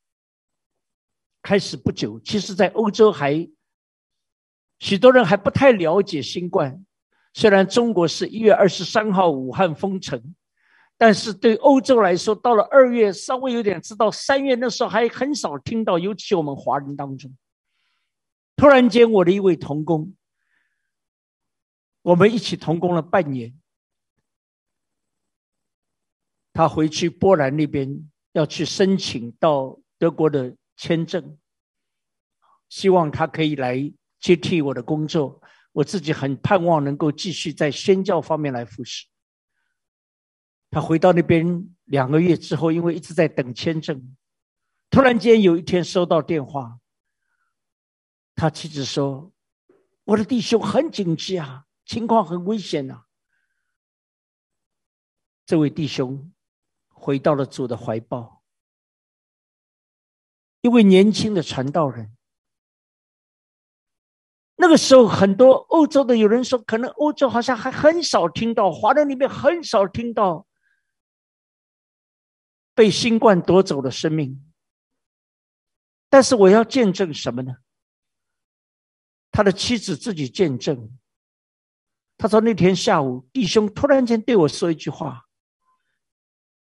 [1.41, 3.49] 开始不久，其实，在欧洲还
[4.77, 6.85] 许多人还不太了解新冠。
[7.33, 10.35] 虽然中国是一月二十三号武汉封城，
[10.99, 17.35] 但是对欧洲来说，到了二月稍微有点知道，三月那时候还很少听到，尤其我们华人当中。
[18.55, 20.13] 突然间，我的一位同工，
[22.03, 23.59] 我们一起同工了半年。
[26.53, 31.37] 他回去波兰那边要去申请到德国的签证，
[32.69, 35.41] 希望他可以来接替我的工作。
[35.71, 39.07] 我自己很盼望能够继续在宣教方面来服侍。
[40.69, 44.15] 他回到那边两个月之后，因为一直在等签证，
[44.91, 46.79] 突然间有一天收到电话。
[48.35, 49.31] 他妻子说
[50.05, 53.03] ：“我的弟兄很紧急啊，情况很危险呐。”
[55.45, 56.31] 这位弟兄
[57.03, 58.41] 回到了主的怀抱。
[60.61, 62.15] 一位年轻的传道人，
[64.55, 70.47] 那个时候很多欧洲的有人说，可能欧洲好像还很少听到，华人里面很少听到
[72.73, 74.41] 被新冠夺走的生命。
[76.09, 77.57] 但是我要见证什么呢？
[79.29, 80.97] 他的妻子自己见证，
[82.17, 85.22] 他说那天下午，弟兄突然间对我说一句话：“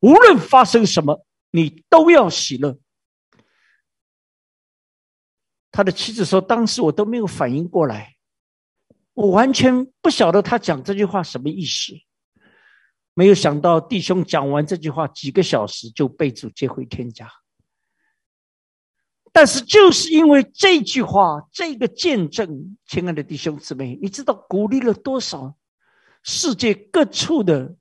[0.06, 2.78] 无论发生什么，你都要喜乐。”
[5.72, 8.16] 他的妻子说：“当时我都没有反应过来，
[9.14, 11.94] 我完全不晓得他讲这句话什么意思。
[13.16, 17.28] 没有想到弟兄讲完这句话，几个小时就被主接回天家。”
[19.34, 25.58] 但是，就是因为这句话，这个见证，亲爱的弟兄姊妹，你知道鼓励了多少
[26.24, 27.76] 世界各处的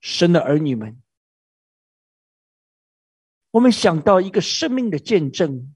[0.00, 1.02] 神的儿女们？
[3.50, 5.74] 我们想到一个生命的见证，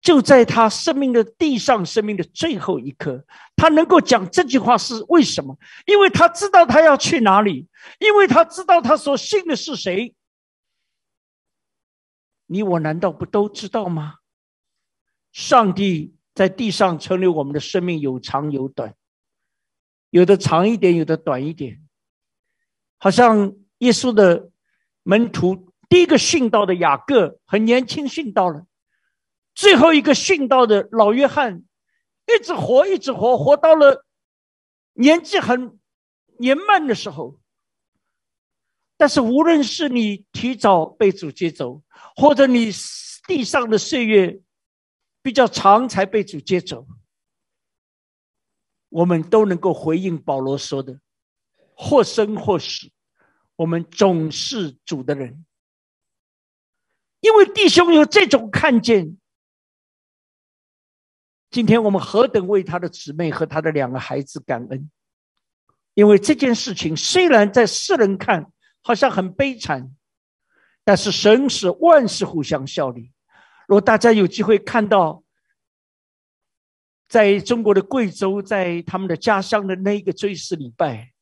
[0.00, 3.24] 就在他生命的地上，生命的最后一刻，
[3.54, 5.56] 他能够讲这句话是为什么？
[5.86, 7.68] 因为他知道他要去哪里，
[8.00, 10.14] 因为他知道他所信的是谁。
[12.46, 14.16] 你我难道不都知道吗？
[15.32, 18.94] 上帝在地上存留我们的生命有长有短，
[20.10, 21.85] 有的长一点，有的短一点。
[22.98, 24.50] 好像耶稣的
[25.02, 28.66] 门徒第一个殉道的雅各很年轻殉道了，
[29.54, 31.64] 最后一个殉道的老约翰
[32.26, 34.04] 一直活一直活，活到了
[34.94, 35.78] 年纪很
[36.38, 37.38] 年迈的时候。
[38.96, 41.82] 但是无论是你提早被主接走，
[42.16, 42.70] 或者你
[43.26, 44.40] 地上的岁月
[45.20, 46.86] 比较长才被主接走，
[48.88, 50.98] 我们都能够回应保罗说的
[51.76, 52.90] ：“或生或死，
[53.54, 55.46] 我们总是主的人。”
[57.20, 59.16] 因为弟兄有这种看见，
[61.50, 64.90] 今天我们何等为他的姊妹和他的两个孩子感恩！
[65.94, 68.50] 因为这件事情虽然在世人看
[68.82, 69.92] 好像很悲惨。
[70.88, 73.10] 但是神使万事互相效力。
[73.66, 75.24] 如果大家有机会看到，
[77.08, 81.12] 在中国的贵州，在他们的家乡的那一个追思礼拜，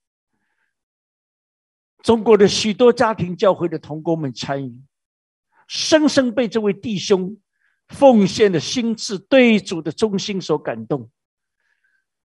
[2.04, 4.80] 中国的许多家庭教会的同工们参与，
[5.66, 7.38] 深深被这位弟兄
[7.88, 11.10] 奉献的心智对主的忠心所感动。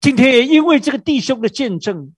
[0.02, 2.14] 今天也因为这个弟兄的见证，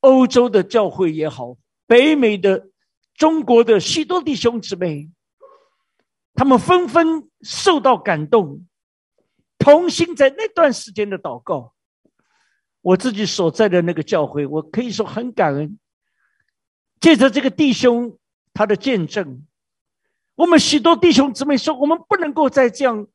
[0.00, 2.68] 欧洲的教会也好，北美的。
[3.14, 5.10] 中国的许多弟兄姊妹，
[6.34, 8.66] 他们纷纷受到感动，
[9.58, 11.74] 同心在那段时间的祷告。
[12.80, 15.78] 我自己所在的那个教会，我可以说很感恩。
[17.02, 18.16] 借着这个弟兄
[18.54, 19.44] 他的见证，
[20.36, 23.08] 我们许多弟兄姊妹说，我们不能够再这样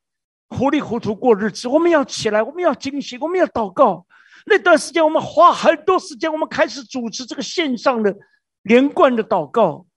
[0.50, 4.06] 糊里糊涂过日子，我们要起来，我们要惊喜，我们要祷告。
[4.46, 8.14] 那段时间，我们花很多时间，我们开始组织这个线上的
[8.62, 9.88] 连贯的祷告。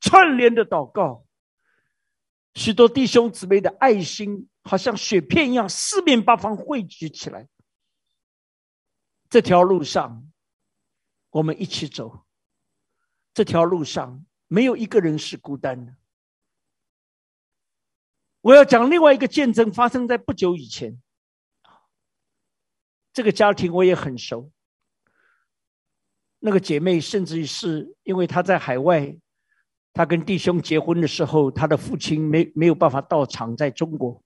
[0.00, 1.24] 串联的祷告，
[2.54, 7.48] 许多弟兄姊妹的爱心，好像雪片一样，四面八方汇聚起来。
[9.30, 10.28] 这条路上，
[11.30, 12.24] 我们一起走。
[13.34, 15.94] 这条路上，没有一个人是孤单的。
[18.40, 21.00] 我要讲另外一个见证，发生在不久以前。
[23.12, 24.50] 这个家庭我也很熟。
[26.40, 29.16] 那个姐妹，甚至于是因为她在海外。
[29.94, 34.22] 她跟弟兄结婚的时候，她的父亲没没有办法到场，在中国。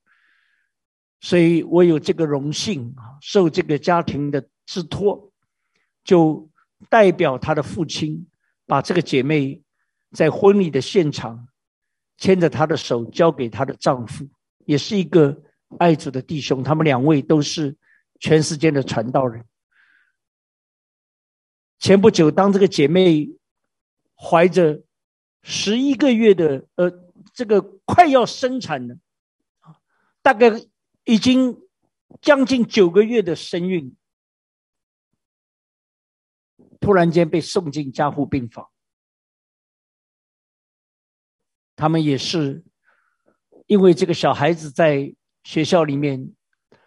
[1.21, 5.33] 所以我有这个荣幸，受这个家庭的之托，
[6.05, 6.49] 就
[6.89, 8.29] 代表他的父亲，
[8.67, 9.63] 把这个姐妹
[10.13, 11.49] 在婚礼的现场
[12.19, 14.29] 牵着她的手交给她的丈夫，
[14.65, 15.43] 也是一个
[15.79, 16.63] 爱主的弟兄。
[16.63, 17.77] 他们两位都是
[18.21, 19.45] 全世界的传道人。
[21.79, 23.29] 前不久，当这个姐妹
[24.17, 24.83] 怀着
[25.43, 26.91] 十一个月的呃，
[27.35, 28.97] 这个快要生产了，
[30.23, 30.51] 大概
[31.05, 31.61] 已经
[32.23, 33.95] 将近九个月的身孕，
[36.87, 38.71] 突然间被送进加护病房。
[41.75, 42.65] 他们也是
[43.67, 45.13] 因为这个小孩子在
[45.43, 46.33] 学校里面，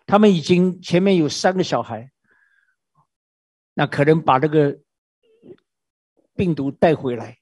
[0.05, 2.09] 他们已经前面有三个小孩。
[3.73, 4.79] 那可能把这个
[6.33, 7.37] 病毒带回来，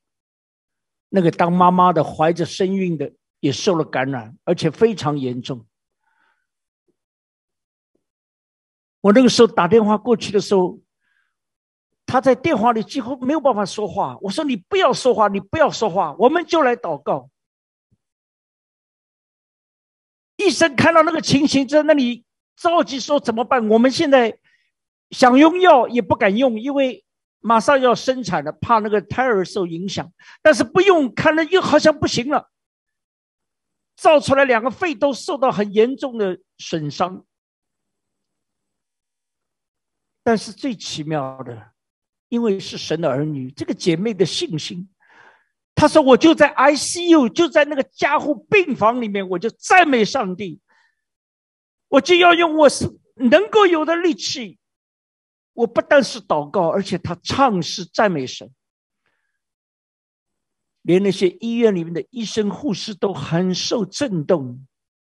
[1.10, 5.68] 那个当妈妈的怀着身孕的也受了感染，而且非常严重。
[9.02, 10.80] 我那个时候打电话过去的时候，
[12.08, 14.18] 他在电话里几乎没有办法说话。
[14.22, 17.30] 我说：“你不要说话，你不要说话，我们就来祷告。”
[20.38, 23.70] 医生看到那个情形，在那里着急说：“怎么办？
[23.70, 24.40] 我们现在。”
[25.10, 27.06] 想用药也不敢用，因为
[27.40, 30.12] 马上要生产了，怕那个胎儿受影响。
[30.42, 32.52] 但是不用，看了又好像不行了。
[33.96, 37.26] 造出来两个肺都受到很严重的损伤。
[40.24, 41.72] 但是最奇妙的，
[42.30, 44.90] 因为是神的儿女，这个姐妹的信心，
[45.76, 50.60] 她说：“我就在 ICU，就在那个加护病房里面，我就赞美上帝，
[51.88, 54.60] 我就要用我是能够有的力气。”
[55.54, 58.54] 我不但是祷告，而且他唱诗赞美神，
[60.84, 64.66] 连那些医院里面的医生护士都很受震动。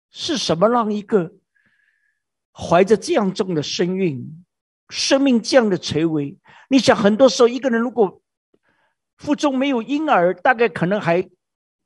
[0.09, 1.35] 是什么让一个
[2.53, 4.46] 怀着这样重的身孕、
[4.89, 6.39] 生命这样的垂危？
[6.69, 8.23] 你想，很多时候一个人如果
[9.17, 11.29] 腹中没有婴儿，大概可能还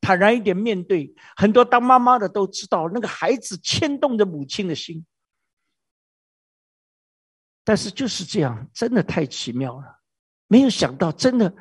[0.01, 1.15] 坦然一点面对。
[1.37, 5.07] 很多当妈妈的都知道，那个孩子牵动着母亲的心。
[7.63, 10.01] 但是就是这样，真的太奇妙了，
[10.49, 11.55] 没有想到，真的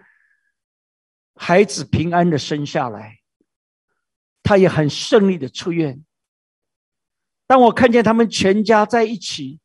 [1.36, 3.20] 孩子平安的生下来，
[4.42, 6.04] 他也很顺利的出院。
[7.46, 9.60] 当我看见他们全家在一起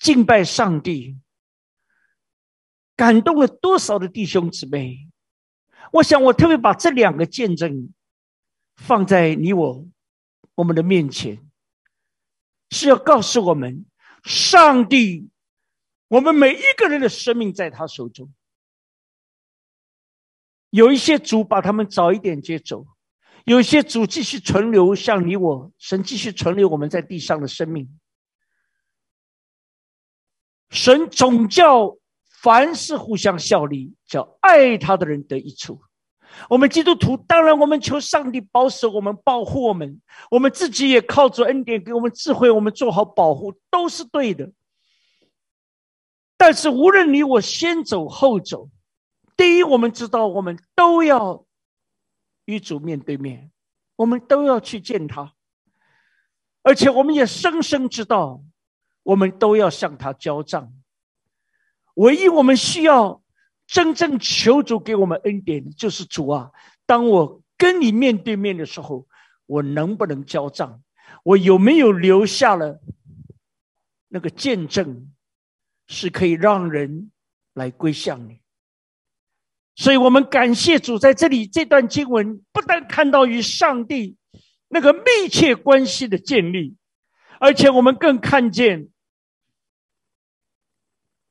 [0.00, 1.18] 敬拜上帝，
[2.96, 5.06] 感动了多少的弟兄姊妹？
[5.92, 7.92] 我想，我特别把这两个见证
[8.76, 9.86] 放在你我
[10.54, 11.38] 我们的面前，
[12.70, 13.84] 是要告诉我们。
[14.24, 15.28] 上帝，
[16.08, 18.32] 我们每一个人的生命在他手中。
[20.70, 22.86] 有一些主把他们早一点接走，
[23.44, 27.98] 有一些主继续存留，像你我，神继续存留我们在地上的生命。
[30.70, 31.96] 神总叫
[32.42, 35.82] 凡事互相效力，叫爱他的人得益处。
[36.48, 40.00] 我们基督徒当然，我们求上帝保守我们、保护我们。
[40.30, 44.52] 我们自己也靠着恩典给我们智慧，我们做好保护都是对的。
[46.36, 48.70] 但是无论你我先走后走，
[49.36, 51.44] 第一，我们知道我们都要
[52.44, 53.50] 与主面对面，
[53.96, 55.34] 我们都要去见他，
[56.62, 58.42] 而且我们也深深知道，
[59.02, 60.72] 我们都要向他交账。
[61.94, 63.22] 唯一我们需要。
[63.72, 66.50] 真正求主给我们恩典，就是主啊！
[66.86, 69.06] 当我跟你面对面的时候，
[69.46, 70.82] 我能不能交账？
[71.22, 72.80] 我有没有留下了
[74.08, 75.12] 那个见证，
[75.86, 77.12] 是可以让人
[77.54, 78.40] 来归向你？
[79.76, 84.16] 所以我们感谢主，在这里这段经文不但看到与上帝
[84.66, 86.76] 那个密切关系的建立，
[87.40, 88.90] 而且我们更看见。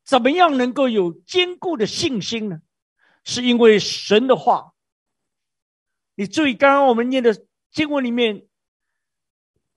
[0.03, 2.61] 怎么样能够有坚固的信心呢？
[3.23, 4.73] 是因为神的话。
[6.15, 8.47] 你注意，刚刚我们念的经文里面，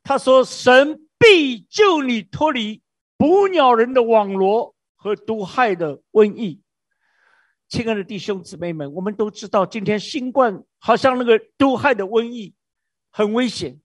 [0.03, 2.81] 他说：“神必救你脱离
[3.19, 6.63] 捕鸟人的网罗和毒害的瘟疫。”
[7.69, 12.55] 亲爱的弟兄姊妹们，我们都知道，今天新冠好像那个毒害的瘟疫
[13.11, 13.82] 很危险，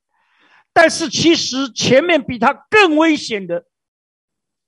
[0.78, 3.66] 但是其实前面比它更危险的。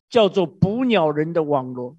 [0.10, 1.95] 叫做捕鸟人的网络。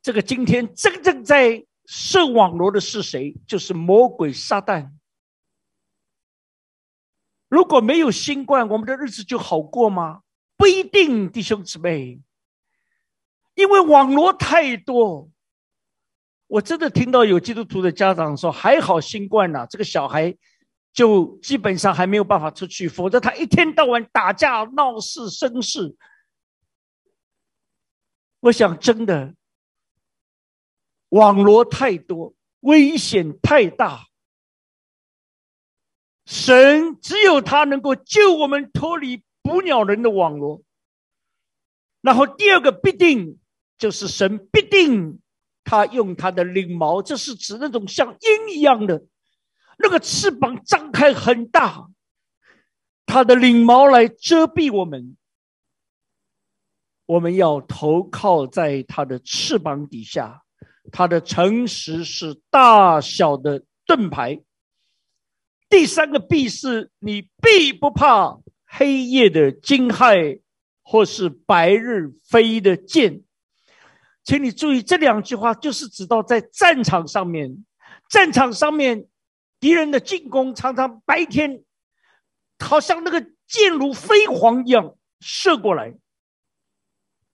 [0.00, 3.34] 这个今天真正在设网络的是谁？
[3.44, 4.92] 就是魔鬼撒旦。
[7.48, 10.22] 如果没有新冠，我们的日子就好过吗？
[10.56, 12.20] 不一定，弟兄姊妹。
[13.56, 15.28] 因为网络太多，
[16.46, 20.36] 我真的听到有基督徒的家长说：“还好新冠了，这个小孩
[20.92, 25.96] 就基本上还没有办法出去，否则他一天到晚打架闹事生事。
[28.40, 29.34] 我想，真的
[31.08, 34.06] 网罗太多，危险太大。
[36.26, 40.62] 神只有他能够救我们脱离捕鸟人的网罗。
[42.00, 43.38] 然后第二个必定
[43.78, 45.20] 就是神必定
[45.64, 49.04] 他用他的翎毛，这是指那种像鹰一样的
[49.78, 51.88] 那个翅膀张开很大，
[53.06, 55.16] 它的翎毛来遮蔽我们。
[57.06, 60.44] 我们要投靠在他的翅膀底下，
[60.92, 64.40] 他的诚实是大小的盾牌。
[65.68, 70.40] 第三个必是你必不怕黑夜的惊骇，
[70.82, 73.22] 或是白日飞的箭。
[74.24, 77.64] 请你注意这两句话，就是指到在战场上面，
[78.08, 79.06] 战场上面
[79.62, 81.62] 敌人的进攻常常白天
[82.58, 85.94] 好像那个箭如飞蝗一样射过来，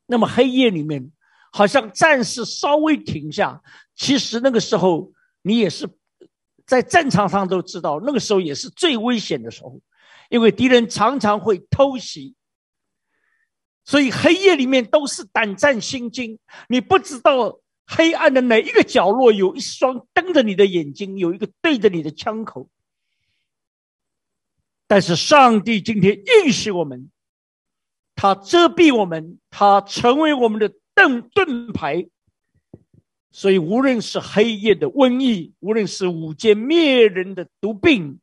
[0.04, 1.10] 那么黑夜里面
[1.50, 3.62] 好像战事稍微停下，
[3.94, 5.10] 其实那个时候
[5.40, 5.88] 你也是。
[6.66, 9.80] 在战场上都知道，那个时候也是最危险的时候，
[10.28, 12.34] 因为敌人常常会偷袭，
[13.86, 16.38] 所以黑夜里面都是胆战心惊。
[16.68, 17.58] 你不知道
[17.88, 22.68] 黑暗的哪一个角落有一双瞪着你的眼睛，有一个对着你的枪口。
[24.86, 27.10] 但是上帝今天允许我们，
[28.14, 32.08] 他遮蔽我们，他成为我们的盾盾牌。
[33.30, 38.20] 所以，无论是黑夜的瘟疫，无论是午间灭人的毒病，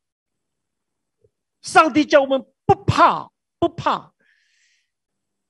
[1.62, 4.14] 上帝叫我们不怕，不怕。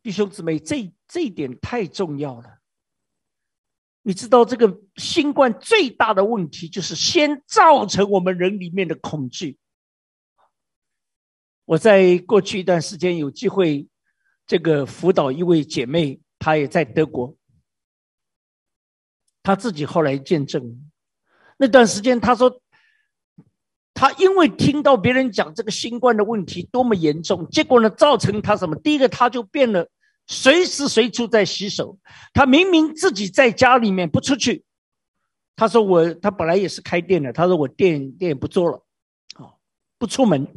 [0.03, 2.54] 弟兄姊妹，这这一点太重要了。
[4.07, 9.57] 你知道，这个新冠最大的问题就是先造成我们人里面的恐惧。
[11.65, 13.87] 我在过去一段时间有机会，
[14.45, 17.35] 这个辅导一位姐妹，她也在德国。
[19.41, 20.91] 他自己后来见证，
[21.57, 22.61] 那段时间他说，
[23.95, 28.75] 他因为听到别人讲这个新冠的问题多么严重，结果呢，造成他什么？
[28.75, 29.89] 第一个，他就变了，
[30.27, 31.97] 随时随处在洗手。
[32.33, 34.63] 他明明自己在家里面不出去，
[35.55, 38.83] 他说我他本来也是开店的，他说我店店不做了，
[39.35, 39.55] 啊，
[39.97, 40.47] 不出门，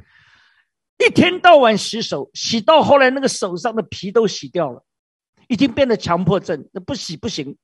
[0.98, 4.82] 一天到晚洗手，洗到后来那个手上的皮都洗掉了，
[5.46, 7.56] 已经变得强迫症，那不洗不行。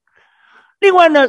[0.79, 1.29] 另外呢，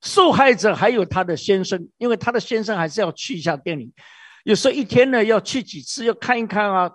[0.00, 3.92] 受害者还有他的先生，因为他的先生还是要去一下店里，
[4.44, 6.90] 有时候一天呢要去几次，要看一看啊。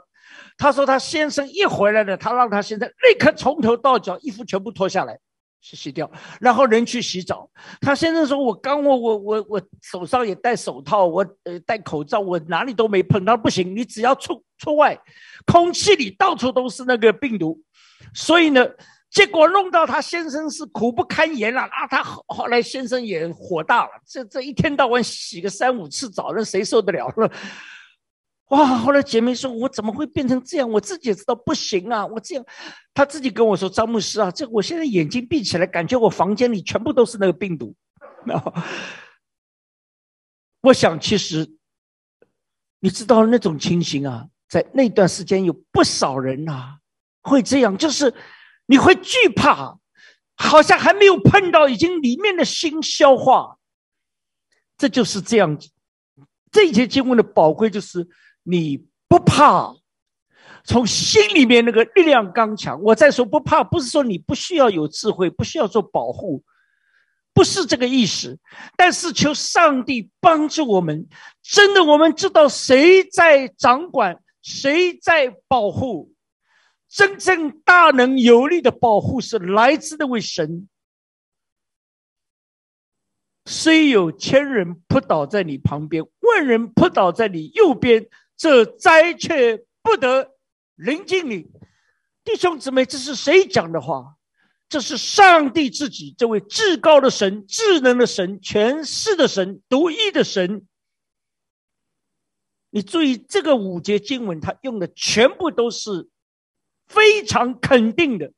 [0.57, 5.17] 他说他先生一回来呢，他让他先生立刻从头到脚衣服全部脱下来
[5.61, 6.09] 洗洗掉，
[6.39, 7.49] 然后人去洗澡。
[7.79, 14.99] 他先生说：“我刚我我我我手上也戴手套，我呃戴口罩，我哪里都没碰。”他：“不行，你只要出出外，
[15.45, 17.59] 空气里到处都是那个病毒，
[18.13, 18.65] 所以呢。”
[19.11, 21.85] 结果弄到他先生是苦不堪言了啊！
[21.89, 27.29] 他后后来先生也火大了，这这一天到晚洗个三五次澡，那谁受得了了？
[28.51, 28.77] 哇！
[28.77, 30.69] 后来姐妹说：“我怎么会变成这样？
[30.69, 32.05] 我自己也知道不行啊！
[32.05, 32.45] 我这样，
[32.93, 37.75] 他自己跟我说：‘张牧师啊，这我现在眼睛闭起来，感觉我房间里全部都是那个病毒。
[40.63, 41.49] ’我想，其实
[42.79, 46.77] 你知道那种情形啊，在那段时间有不少人呐
[47.21, 48.13] 会这样，就是。
[48.67, 49.79] 你会惧怕，
[50.35, 53.57] 好像还没有碰到，已经里面的心消化。
[54.77, 55.59] 这就是这样。
[56.53, 58.07] 这一节经文的宝贵就是
[58.43, 59.75] 你不怕，
[60.63, 62.81] 从心里面那个力量刚强。
[62.81, 66.43] 我在说不怕，不是说你不需要有智慧，不需要做保护，
[67.33, 68.39] 不是这个意思。
[68.75, 71.07] 但是求上帝帮助我们，
[71.41, 76.13] 真的我们知道谁在掌管，谁在保护。
[76.89, 80.67] 真正大能有力的保护是来自那位神。
[83.45, 88.07] 虽有千人扑倒在你旁边，万人扑倒在你右边，
[88.41, 90.35] 这灾却不得
[90.73, 91.51] 临近你。
[92.23, 94.17] 弟兄姊妹，这是谁讲的话？
[94.67, 100.65] 这是上帝自己，这位至高的神、智能的神、全视的神、独一的神。
[102.71, 106.09] 你注意这个五节经文，他用的全部都是。
[106.87, 108.33] 非常肯定的，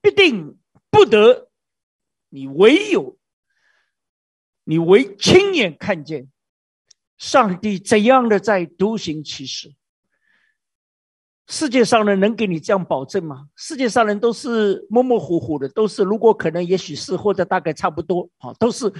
[0.00, 0.56] 必定
[0.88, 1.50] 不得。
[2.28, 3.18] 你唯有，
[4.62, 6.30] 你唯亲眼看见
[7.18, 9.74] 上帝怎样的在独行其事。
[11.48, 13.48] 世界上人能给你这样保证吗？
[13.54, 18.92] 世界上人都是模模糊糊的，都是如果可能，也许是或者大概差不多，啊，都是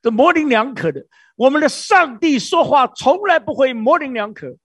[0.00, 1.06] 这模棱两可的。
[1.36, 4.56] 我们的上帝说话从来不会模棱两可。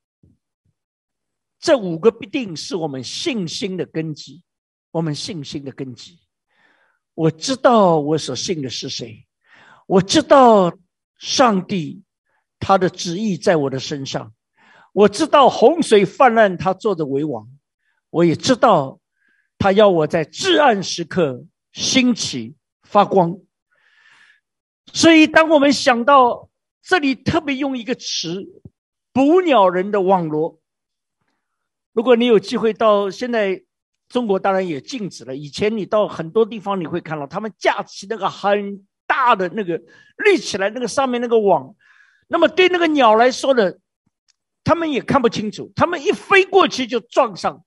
[1.60, 4.42] 这五个必定是我们信心的根基，
[4.92, 6.18] 我们信心的根基。
[7.16, 9.28] 我知道我所信的是谁，
[9.88, 10.72] 我知道
[11.18, 12.02] 上帝
[12.60, 14.34] 他的旨意在我的身上，
[14.94, 17.48] 我知道洪水泛滥，他坐着为王，
[18.10, 19.00] 我也知道
[19.58, 23.40] 他要我在至暗时刻兴起发光。
[24.94, 26.50] 所以，当我们想到
[26.82, 28.46] 这里，特别用一个词
[29.14, 30.60] “捕鸟人的网罗”。
[31.94, 33.64] 如果你有机会到现在。
[34.08, 35.36] 中国当然也禁止了。
[35.36, 39.82] 以前你到很多地方，你会看到他们架起那个很大的那个
[40.24, 41.76] 立起来那个上面那个网，
[42.28, 43.74] 那么对那个鸟来说呢，
[44.64, 47.64] 他们也看不清楚，他们一飞过去就撞上。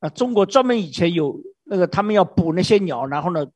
[0.00, 3.46] 啊，中国专门以前有那个他们要捕那些鸟，然后呢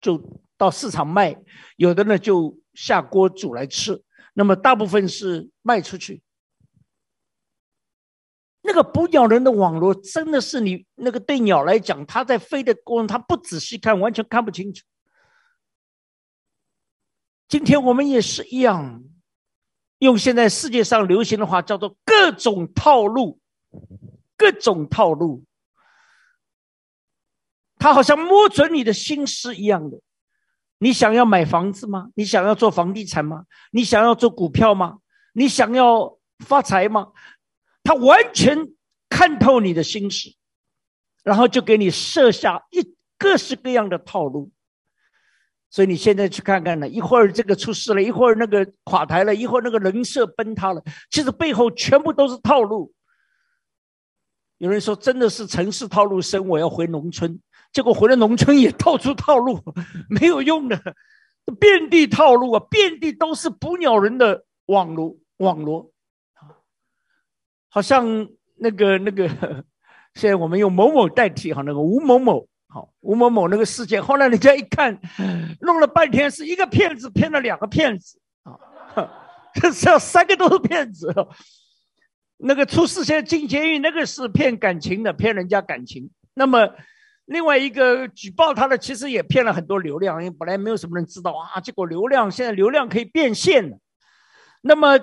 [0.00, 1.36] 就到市场卖，
[1.76, 4.02] 有的呢就下锅煮来吃，
[4.34, 6.22] 那么大部分是卖出去。
[8.62, 14.84] 那个捕鸟人的网络真的是你那个对鸟来讲，它在飞的过程，它不仔细看，完全看不清楚。
[17.48, 19.02] 今天我们也是一样，
[20.00, 23.38] 用现在世界上流行的话叫做各种套路，
[24.36, 25.44] 各种套路，
[27.78, 30.00] 他好像摸准你的心思一样的。
[30.78, 32.08] 你想要买房子吗？
[32.14, 33.44] 你想要做房地产吗？
[33.70, 34.98] 你想要做股票吗？
[35.34, 37.12] 你想要发财吗？
[37.84, 38.72] 他完全
[39.08, 40.30] 看透你的心思，
[41.22, 44.50] 然后就给你设下一各式各样的套路。
[45.70, 52.92] 所以你现在去看看呢，一会儿这个出事了，一会儿那个垮台了，一会儿那个人设崩塌了，其实背后全部都是套路。
[54.58, 57.40] 有人说真的是城市套路深，我要回农村，
[57.72, 59.58] 结果回了农村 也套出套路，
[60.10, 60.78] 没有用的，
[61.58, 65.92] 遍地套路啊，遍地都是捕鸟人的网络网络。
[67.68, 69.28] 好像那个那个，
[70.14, 74.96] 现在我们用某某代替哈，那个吴某某，好吴某某那个事件，后来人家一看，
[75.60, 78.54] 弄了半天是一个骗子骗了两个骗子啊，
[79.54, 81.12] 这是要三个都是骗子。
[82.38, 86.10] 那个出事先进监狱，那个是骗感情的，骗人家感情。
[86.32, 86.70] 那么
[87.26, 93.78] 另外一个举报他的，其实也骗了很多流量，因为本来没有什么人知道啊，结果流量现在流量可以变现了。
[94.62, 94.98] 那么。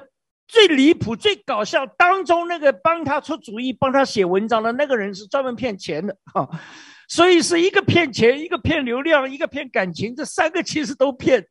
[0.50, 6.50] 最离谱、最搞笑当中，那个帮他出主意、帮他写文章的那个人是专门骗钱的哈，
[7.08, 11.48] 所以是一个骗钱，一个骗流量，一个骗感情，这三个其实都骗。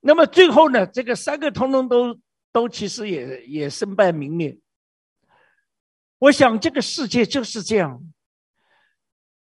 [0.00, 2.18] 那么最后呢，这个三个通通都
[2.52, 4.58] 都其实也也身败名裂。
[6.18, 8.00] 我想这个世界就是这样，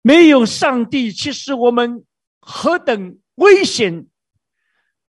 [0.01, 2.03] 没有上帝，其实我们
[2.39, 4.07] 何等危险！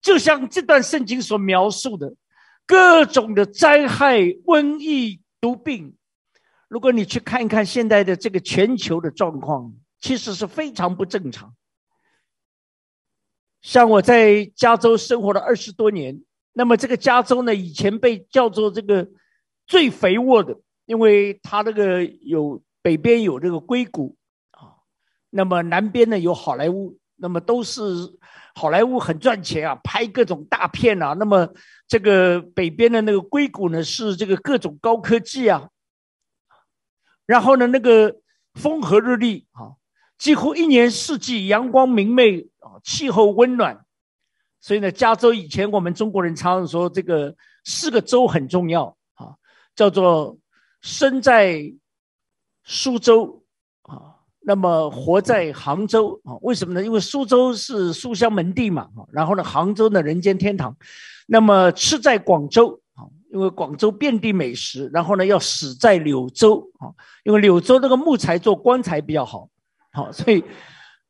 [0.01, 2.13] 就像这段圣经所描述的。
[2.67, 5.95] 各种的灾害、瘟疫、毒病，
[6.76, 11.55] 如果你去看一看现在的这个全球的状况，其实是非常不正常。
[13.61, 16.21] 像我在加州生活了二十多年，
[16.51, 19.07] 那么这个加州呢，以前被叫做这个
[19.65, 24.17] 最肥沃的，因为它那个有北边有这个硅谷
[24.51, 24.76] 啊，
[25.30, 27.82] 那么南边呢有好莱坞，那么都是
[28.53, 31.47] 好莱坞很赚钱啊，拍各种大片啊，那么。
[31.88, 35.69] 这个北边的那个硅谷呢，是这个各种高科技啊，
[37.26, 38.15] 然后呢，那个
[38.53, 39.73] 风和日丽啊，
[40.17, 43.86] 几乎一年四季阳光明媚啊，气候温暖，
[44.61, 49.36] 所以呢，加州以前我们中国人常常说这个四个州很重要啊，
[49.76, 50.38] 叫做
[50.82, 51.73] 生在
[52.63, 53.43] 苏州
[53.84, 56.84] 啊，那么活在杭州啊，为什么呢？
[56.84, 60.76] 因为苏州是书香门第嘛啊，然后呢，杭州呢人间天堂。
[61.28, 62.80] 那么吃在广州，
[63.36, 66.88] 因为广州遍地美食，然后呢要死在柳州啊，
[67.25, 69.49] 因为柳州那个木材做棺材比较好，
[69.91, 70.41] 好，所以，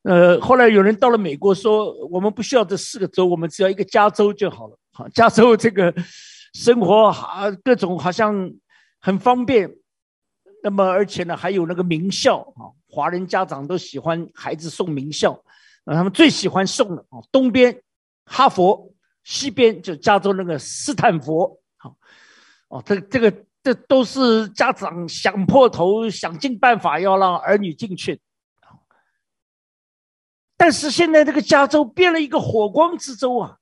[0.02, 5.94] 呃，后来有人到了美国说，我们不需要这四个州，我们只要一个加州就好了，好，加州这个
[6.52, 8.52] 生活啊，各种好像
[9.00, 9.72] 很方便，
[10.64, 15.32] 那么而且呢还有那个名校啊，华人家长都喜欢孩子送名校，
[15.84, 17.80] 啊，他们最喜欢送的啊，东边
[18.24, 18.92] 哈佛。
[19.28, 21.58] 西边就加州那个斯坦福，
[22.68, 23.32] 哦，这这个
[23.62, 28.20] 这都是家长想破头想尽办法要让儿女进去，
[30.56, 33.56] 但是现在这个加州变了一个火光之州啊，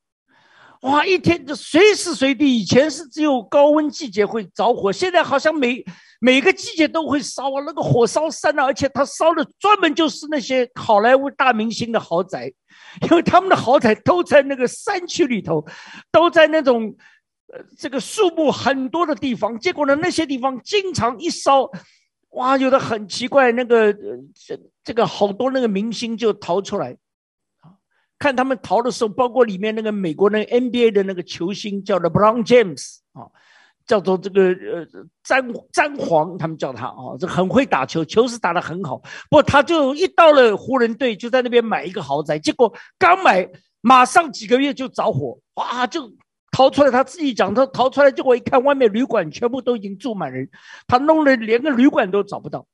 [0.82, 5.84] 哇，一天就随时随地，以前是只有高温季节会着火，现在好像每
[6.20, 12.52] 每个季节都会烧啊，那个火烧山啊，而且它烧的专门就是那些好莱坞大明星的豪宅，
[13.02, 15.66] 因为他们的豪宅都在那个山区里头，
[16.10, 16.94] 都在那种
[17.52, 21.70] 呃这个树木很多的地方，结果呢，那些地方经常一烧，
[22.30, 26.96] 哇，有的很奇怪，那个这这个好多那个明星就逃出来。
[28.18, 33.26] 看他们逃的时候，包括里面那个美国那个 NBA 的那个球星叫 LeBron James 啊，
[33.86, 34.86] 叫做这个呃
[35.22, 38.98] 詹詹皇，他们叫他啊，这很会打球，球是打得很好。
[39.28, 43.46] 不过他就一到了湖人队，就在那边买一个豪宅，结果刚买，
[43.80, 46.10] 马上几个月就着火，哇，就
[46.54, 46.90] 逃出来。
[46.92, 50.48] 他自己讲，他逃出来，结果一看外面旅馆全部都已经住满人，
[50.86, 52.68] 他弄得连个旅馆都找不到。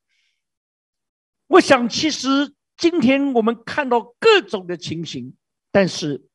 [1.46, 5.34] 我想，其实今天我们看到各种的情形。
[5.72, 6.26] 但是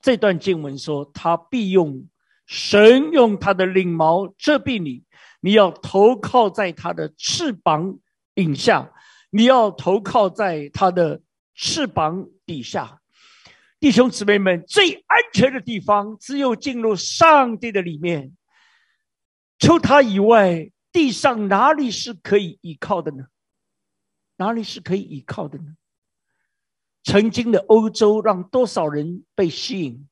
[0.00, 2.06] 这段经文说，他必用
[2.46, 5.02] 神用他的翎毛遮蔽你，
[5.40, 7.98] 你要投靠在他的翅膀
[8.34, 8.92] 底下，
[9.30, 11.22] 你要投靠在他的
[11.54, 13.00] 翅膀底下。
[13.84, 18.34] 弟兄姊妹们，最安全的地方只有进入上帝的里面，
[19.58, 23.26] 除他以外，地上哪里是可以依靠的呢？
[24.38, 25.76] 哪里是可以依靠的呢？
[27.02, 30.08] 曾经的欧洲让多少人被吸引？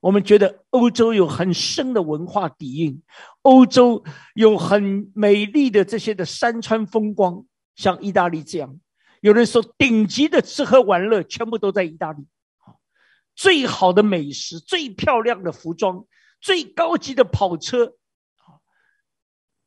[0.00, 3.00] 我们觉得欧洲有很深的文化底蕴，
[3.42, 4.02] 欧洲
[4.34, 7.46] 有很美丽的这些的山川风光，
[7.76, 8.80] 像意大利这样。
[9.20, 12.26] 有人说，顶级的吃喝玩乐全部都在意大利，
[13.42, 16.06] 最好的美食、最漂亮的服装、
[16.40, 17.94] 最高级的跑车，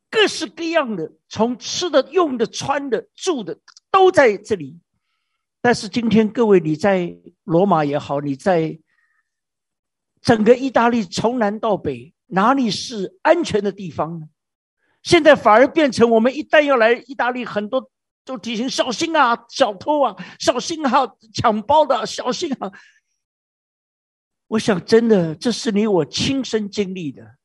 [0.09, 3.59] 各式各样的，从吃的、用的、穿的、住的，
[3.91, 4.79] 都在这里。
[5.59, 8.79] 但是今天各位，你在罗马也好，你在
[10.21, 14.27] 整个意大利从南到北，哪里是安全的地方呢？
[15.03, 17.91] 现在反而变成我们一旦要来意大利，很多
[18.23, 22.71] 都提醒小心啊，小偷啊，小心啊，抢包的，小心啊。
[24.47, 27.37] 我想，真的，这是你我亲身经历的。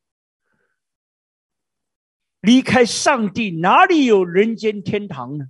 [2.41, 5.47] 离开上帝，哪里有人间天堂呢？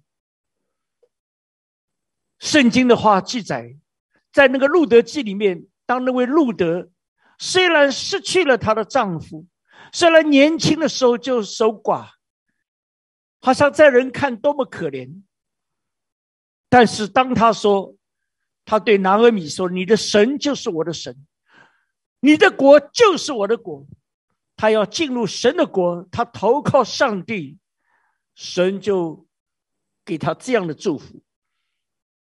[2.39, 3.77] 圣经的话记载，
[4.33, 6.91] 在那个路德记里面，当那位路德
[7.39, 9.47] 虽然失去了她的丈夫，
[9.93, 12.09] 虽然年轻的时候就守寡，
[13.41, 15.23] 好像在人看多么可怜，
[16.69, 17.97] 但是当他说，
[18.65, 21.27] 他对拿俄米说：“你的神就是我的神，
[22.21, 23.87] 你的国就是我的国。”
[24.57, 27.57] 他要进入神的国，他投靠上帝，
[28.35, 29.27] 神就
[30.05, 31.23] 给他这样的祝福。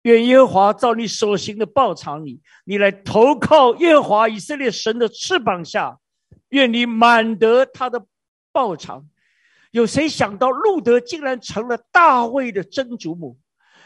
[0.04, 5.98] 愿耶和华照你所行的报偿你，你来投靠耶和华以色列神的翅膀下，
[6.48, 8.06] 愿你满得他的
[8.52, 9.06] 报偿。
[9.70, 13.38] 有谁想到路德竟然成了大卫的曾祖母？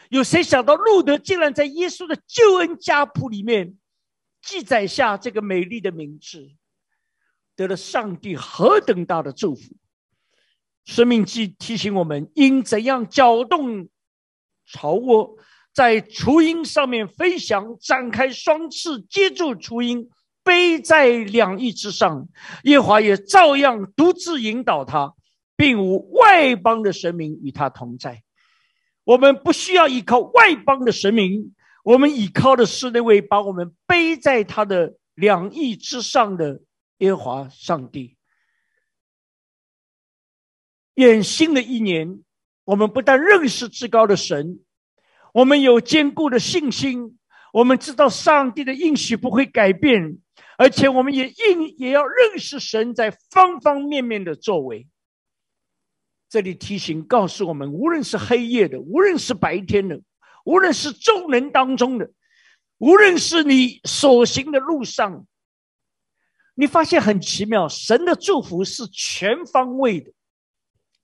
[0.07, 3.75] 有谁想到路德竟然在耶稣的救恩家谱里面
[4.45, 6.51] 记载下这个美丽的名字，
[7.55, 9.75] 得了上帝何等大的祝福？
[10.85, 13.89] 生命记提醒我们应怎样搅动
[14.67, 15.35] 巢窝。
[15.73, 20.09] 在雏鹰上面飞翔，展开双翅接住雏鹰，
[20.43, 22.29] 背在两翼之上。
[22.63, 25.15] 耶华也照样独自引导他，
[25.57, 28.21] 并无外邦的神明与他同在。
[29.03, 31.53] 我们不需要依靠外邦的神明，
[31.85, 36.61] 我们依靠的是那位把我们背在他的两翼之上的
[36.97, 38.17] 耶华上帝。
[40.95, 42.23] 愿新的一年，
[42.63, 44.61] 我们不但认识至高的神。
[45.31, 47.19] 我们有坚固的信心，
[47.53, 50.17] 我们知道上帝的应许不会改变，
[50.57, 54.87] 而且我们也应也要认识神在方方面面的作为。
[56.29, 60.01] 这里提醒告诉我们，无论是黑夜的，无论是白天的，
[60.45, 62.09] 无论是众人当中的，
[62.77, 65.27] 无论是你所行的路上，
[66.53, 70.13] 你发现很奇妙，神的祝福是全方位的。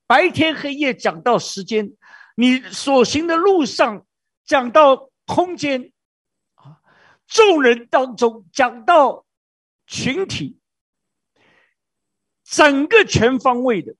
[0.06, 1.92] 白天黑夜讲到时间，
[2.36, 4.06] 你所行的路上。
[4.44, 5.92] 讲到空间
[6.54, 6.82] 啊，
[7.28, 9.24] 众人当中讲到
[9.86, 10.58] 群体，
[12.42, 13.94] 整个全方位的，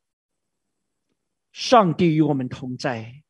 [1.52, 3.21] 上帝与我们同在，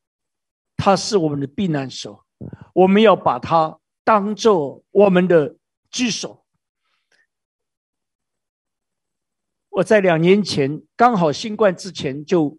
[0.82, 2.26] 他是我们的避难所，
[2.74, 5.56] 我们要把他当做我们的
[5.90, 6.44] 居所。
[9.68, 12.58] 我在两年前刚好新冠之前就。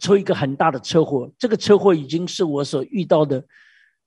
[0.00, 3.46] 出一个很大的车祸，这个车祸已经是我所遇到的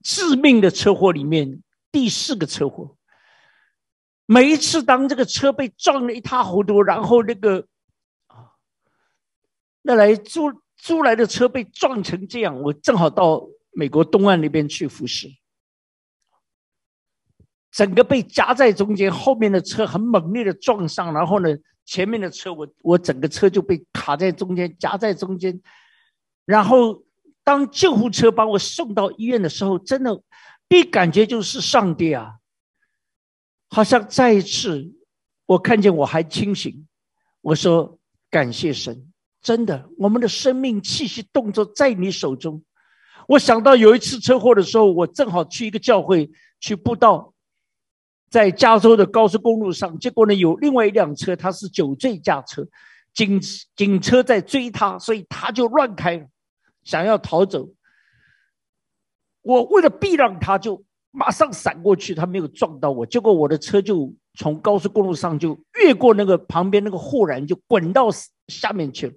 [0.04, 2.98] 致命的车祸里面第四个车祸。
[4.26, 7.66] 每一次当这个车被撞得一塌糊涂，然后那个
[8.28, 8.52] 啊，
[9.82, 15.28] 那来租租来的车被撞成这样，我正好到美国东岸那边去服侍，
[17.72, 21.50] 整个被夹在中间，后面的车很猛烈的撞上，然后呢，
[21.86, 25.62] 前面的车我我整个车就被卡在中间，夹在中间，
[26.46, 27.04] 然后
[27.44, 30.22] 当救护车把我送到医院的时候，真的
[30.70, 32.36] 第一感觉就是上帝啊。
[33.70, 34.94] 好像再一次，
[35.46, 36.88] 我看见我还清醒。
[37.42, 38.00] 我说
[38.30, 39.07] 感谢神，
[39.42, 42.62] 真的，我们的生命气息动作在你手中。
[43.28, 46.30] 我想到有一次车祸的时候，我正好去一个教会
[46.60, 47.34] 去布道，
[48.30, 52.68] 在加州的高速公路上，结果呢有另外一辆车，他是酒醉驾车，
[53.14, 53.40] 警
[53.76, 56.28] 警车在追他，所以他就乱开，
[56.84, 57.70] 想要逃走。
[59.42, 60.84] 我为了避让他，就。
[61.10, 68.10] 马上闪过去，他没有撞到我，结果我的车就从高速公路上就越过那个旁边那个护栏，就滚到
[68.48, 69.14] 下面去了。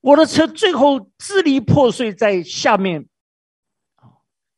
[0.00, 3.06] 我的车最后支离破碎在下面，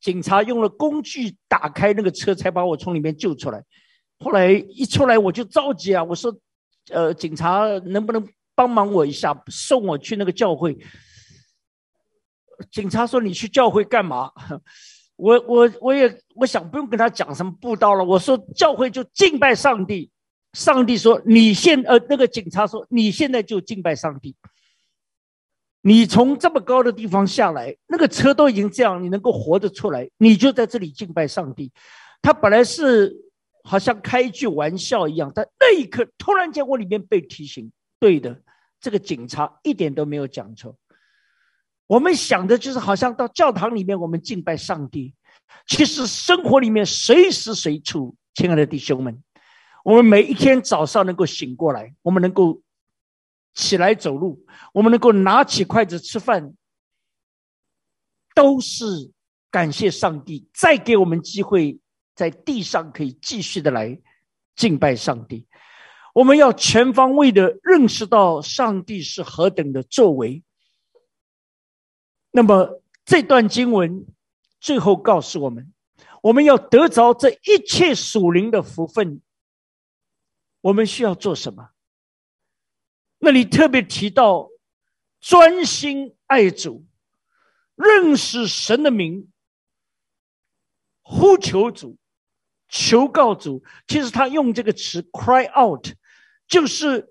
[0.00, 3.64] 警察用了工具打开那个车，才把我从里面救出来。
[4.18, 6.32] 后来一出来我就着急啊，我说
[6.90, 10.78] ：“呃，警察能不能帮忙我一下，送我去那个教会？”
[12.70, 14.30] 警察说：“你去教会干嘛？”
[15.16, 18.04] 我我我也我想不用跟他讲什么布道了。
[18.04, 20.10] 我说教会就敬拜上帝，
[20.52, 24.36] 上帝说你现呃那个警察说你现在就敬拜上帝。
[25.84, 31.72] 你从这么高的地方下来，那个车都已经这样，你能够活着出来，你就在这里敬拜上帝。
[32.20, 33.12] 他本来是
[33.64, 38.40] 好像开一句玩笑一样，但那一刻突然间我里面被提醒，对的，
[38.80, 40.76] 这个警察一点都没有讲错。
[41.88, 45.14] 我们想的就是好像到教堂里面，我们敬拜上帝。
[45.66, 49.20] 其实生活里面随时随处，亲爱的弟兄们，
[49.84, 52.60] 我们每一天早上能够醒过来，我们能够
[53.54, 56.54] 起来走路，我们能够拿起筷子吃饭，
[58.34, 59.10] 都是
[59.50, 61.78] 感谢上帝再给我们机会，
[62.14, 64.00] 在地上可以继续的来
[64.54, 65.46] 敬拜上帝。
[66.14, 70.42] 我们要全方位的认识到上帝是何等的作为。
[72.30, 74.06] 那么这段经文
[74.60, 75.72] 最后告诉我们，
[76.22, 79.20] 我们要得着这一切属灵的福分，
[80.62, 81.72] 我们需要做什么？
[83.18, 84.48] 那里特别提到
[85.20, 86.86] 专心爱主，
[87.74, 89.30] 认识神的名，
[91.02, 91.98] 呼求主，
[92.68, 93.62] 求告主。
[93.86, 95.86] 其实他用这个词 “cry out”，
[96.48, 97.08] 就是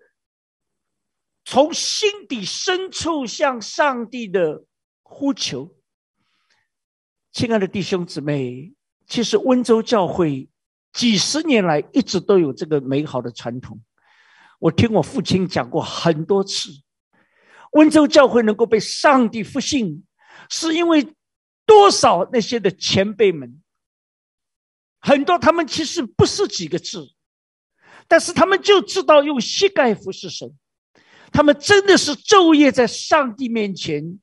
[1.46, 4.66] 从心底深处向上帝的。
[5.14, 5.76] 呼求，
[7.34, 8.74] 亲爱的弟兄姊妹，
[9.08, 10.50] 其实温州教会
[10.94, 13.82] 几十年来一直都有这个美好的传统。
[14.60, 16.72] 我听我父亲讲过很多次，
[17.72, 20.04] 温州教会能够被上帝复兴，
[20.50, 21.16] 是因为
[21.66, 23.62] 多少那些的前辈们，
[25.00, 27.08] 很多他们其实不是几个字，
[28.08, 30.52] 但是他们就知道用膝盖服侍神，
[31.32, 34.20] 他们真的是昼夜在上帝面前。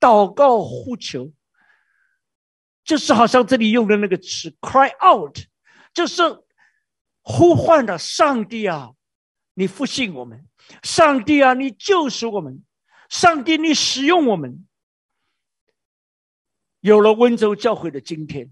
[0.00, 1.32] 祷告呼求，
[2.84, 5.38] 就是好像这里用的那个词 “cry out”，
[5.94, 6.22] 就是
[7.22, 8.90] 呼唤的上帝啊，
[9.54, 10.46] 你复兴我们，
[10.82, 12.62] 上帝啊，你救赎我们，
[13.08, 14.66] 上帝你使用我们。
[16.80, 18.50] 有了温州教会的今天，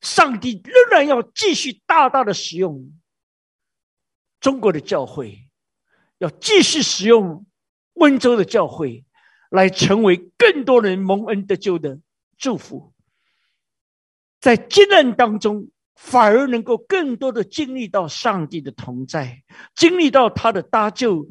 [0.00, 2.98] 上帝仍然要继续大大的使用
[4.40, 5.48] 中国的教会，
[6.18, 7.44] 要继续使用
[7.94, 9.04] 温州的教会。
[9.48, 12.00] 来成为更多人蒙恩得救的
[12.36, 12.92] 祝福，
[14.40, 19.42] 在艰难当中，反而能够更多的经历到上帝的同在，
[19.74, 21.26] 经历到他的搭救，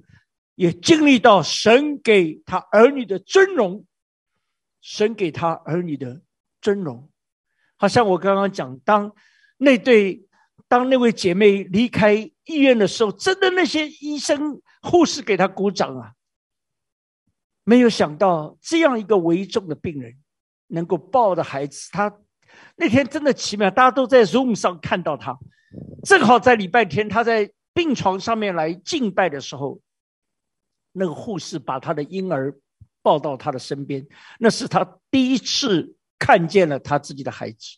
[0.55, 3.85] 也经历到神给他儿女的尊荣，
[4.81, 6.21] 神给他儿女的
[6.61, 7.09] 尊荣。
[7.77, 9.13] 好像我刚刚讲，当
[9.57, 10.25] 那对
[10.67, 16.13] 当那位姐妹离开医院的时候，真的那些医生护士给他鼓掌啊。
[17.63, 20.15] 没有想到这样一个危重的病人，
[20.67, 21.89] 能够抱着孩子。
[21.91, 22.11] 他
[22.75, 25.37] 那天真的奇妙，大家都在 Zoom 上看到他，
[26.03, 29.79] 正好在礼拜天，他在病床上面来敬拜的时候，
[30.91, 32.55] 那个护士把他的婴儿
[33.01, 34.05] 抱到他的身边，
[34.39, 37.77] 那是他第一次看见了他自己的孩子，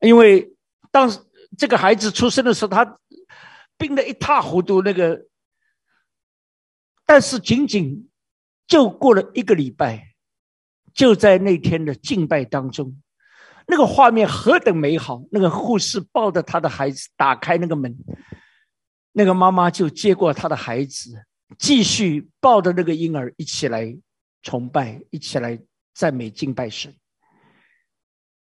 [0.00, 0.54] 因为
[0.90, 1.10] 当
[1.56, 2.98] 这个孩子出生的时候，他
[3.76, 5.26] 病得一塌糊涂，那个，
[7.04, 8.08] 但是仅仅。
[8.68, 10.16] 就过了一个礼拜，
[10.92, 13.00] 就在那天的敬拜当中，
[13.66, 15.22] 那个画面何等美好！
[15.30, 17.96] 那个护士抱着他的孩子，打开那个门，
[19.12, 21.24] 那个妈妈就接过他的孩子，
[21.58, 23.96] 继续抱着那个婴儿一起来
[24.42, 25.58] 崇拜，一起来
[25.94, 26.94] 赞美敬拜神。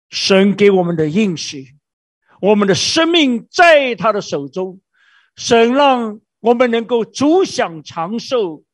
[0.08, 1.76] 神给我们的应许，
[2.40, 4.80] 我们的生命在他的手中。
[5.36, 8.64] 神让我们能够主享长寿，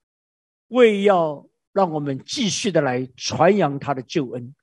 [0.69, 4.55] 为要让我们继续的来传扬他的救恩，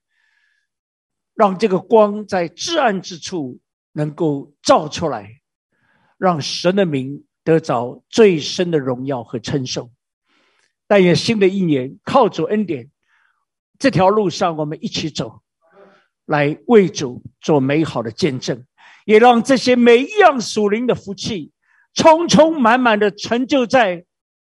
[1.36, 3.60] 让这个光在至暗之处
[3.92, 5.40] 能够照出来，
[6.18, 9.92] 让神的名得着最深的荣耀和称颂。
[10.88, 12.90] 但愿新的一年靠主恩典，
[13.78, 15.42] 这条路上我们一起走。
[16.24, 18.66] 来为主做美好的见证，
[19.04, 21.52] 也让这些每一样属灵的福气，
[21.94, 24.04] 充充满满的成就在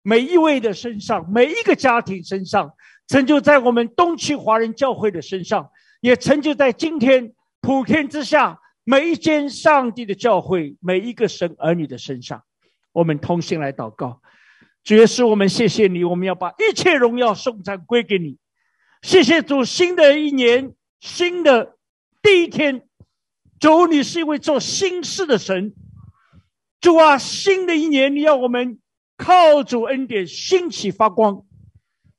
[0.03, 2.73] 每一位的身上，每一个家庭身上，
[3.07, 5.71] 成就在我们东区华人教会的身上，
[6.01, 12.43] 也成就在今天普天之下每一间上帝的教会，每一个神儿女的身上。
[12.93, 14.21] 我们同心来祷告，
[14.83, 18.39] 主耶稣，我们谢谢你，我们要把一切荣耀颂赞归给你。
[19.03, 20.75] 谢谢主，新的一年。
[21.01, 21.77] 新的
[22.21, 22.83] 第一天，
[23.61, 25.73] 主，你是一位做新事的神。
[26.81, 28.81] 主啊，新的一年，你要我们
[29.17, 31.45] 靠主恩典兴起发光。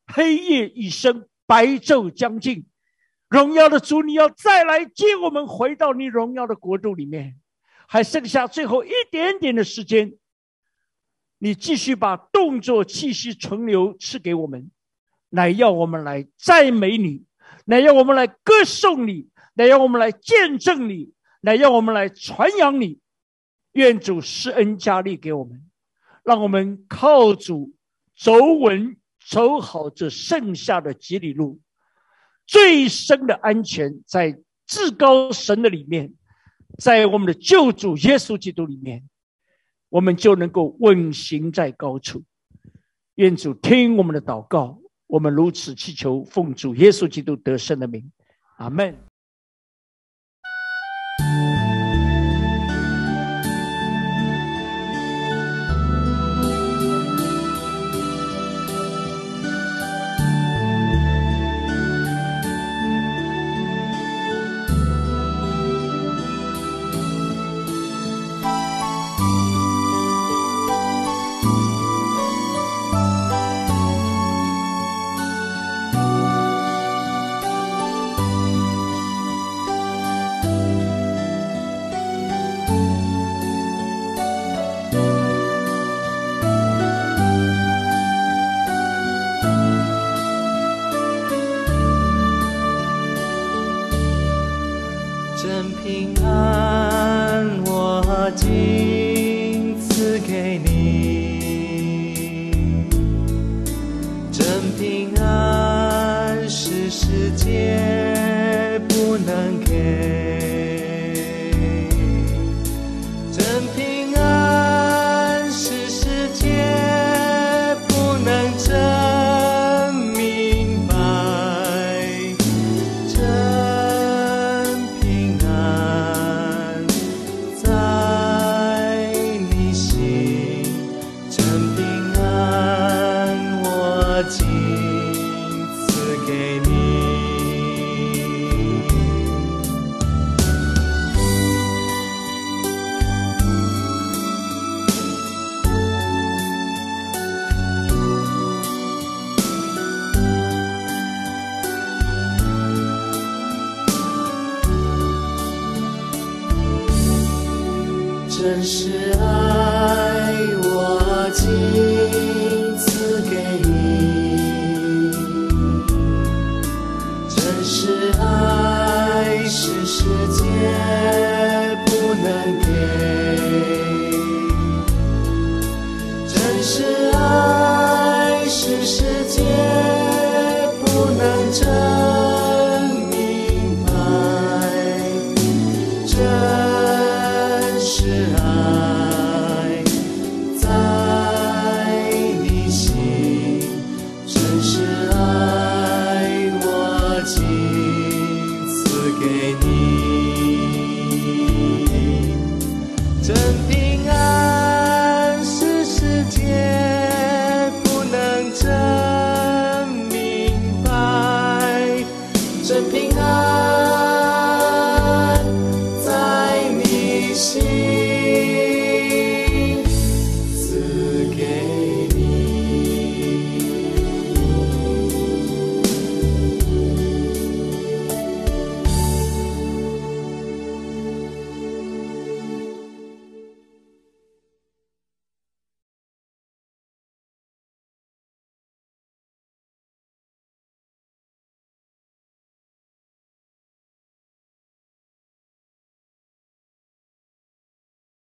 [0.07, 2.67] 黑夜已深，白昼将近，
[3.30, 7.39] 荣耀的主，你要再来接我们回到你荣耀的国度里面。
[7.88, 10.13] 还剩下最后一点点的时间，
[11.39, 14.69] 你继续把动作气息存留赐给我们，
[15.30, 17.25] 来要我们来赞美你。
[17.65, 22.99] 来，要我们来歌颂你；来，要我们来见证你；来，要我们来传扬你。
[23.73, 25.69] 愿主施恩加力给我们，
[26.23, 27.73] 让我们靠主
[28.15, 31.59] 走稳、走好这剩下的几里路。
[32.50, 36.16] 最深的安全在至高神的里面，
[36.80, 39.08] 在我们的救主耶稣基督里面，
[39.89, 42.24] 我们就能够稳行在高处。
[43.14, 44.82] 愿主听我们的祷告。
[45.06, 48.12] 我们如此祈求，奉主耶稣基督得胜的名，
[48.58, 49.09] 阿门。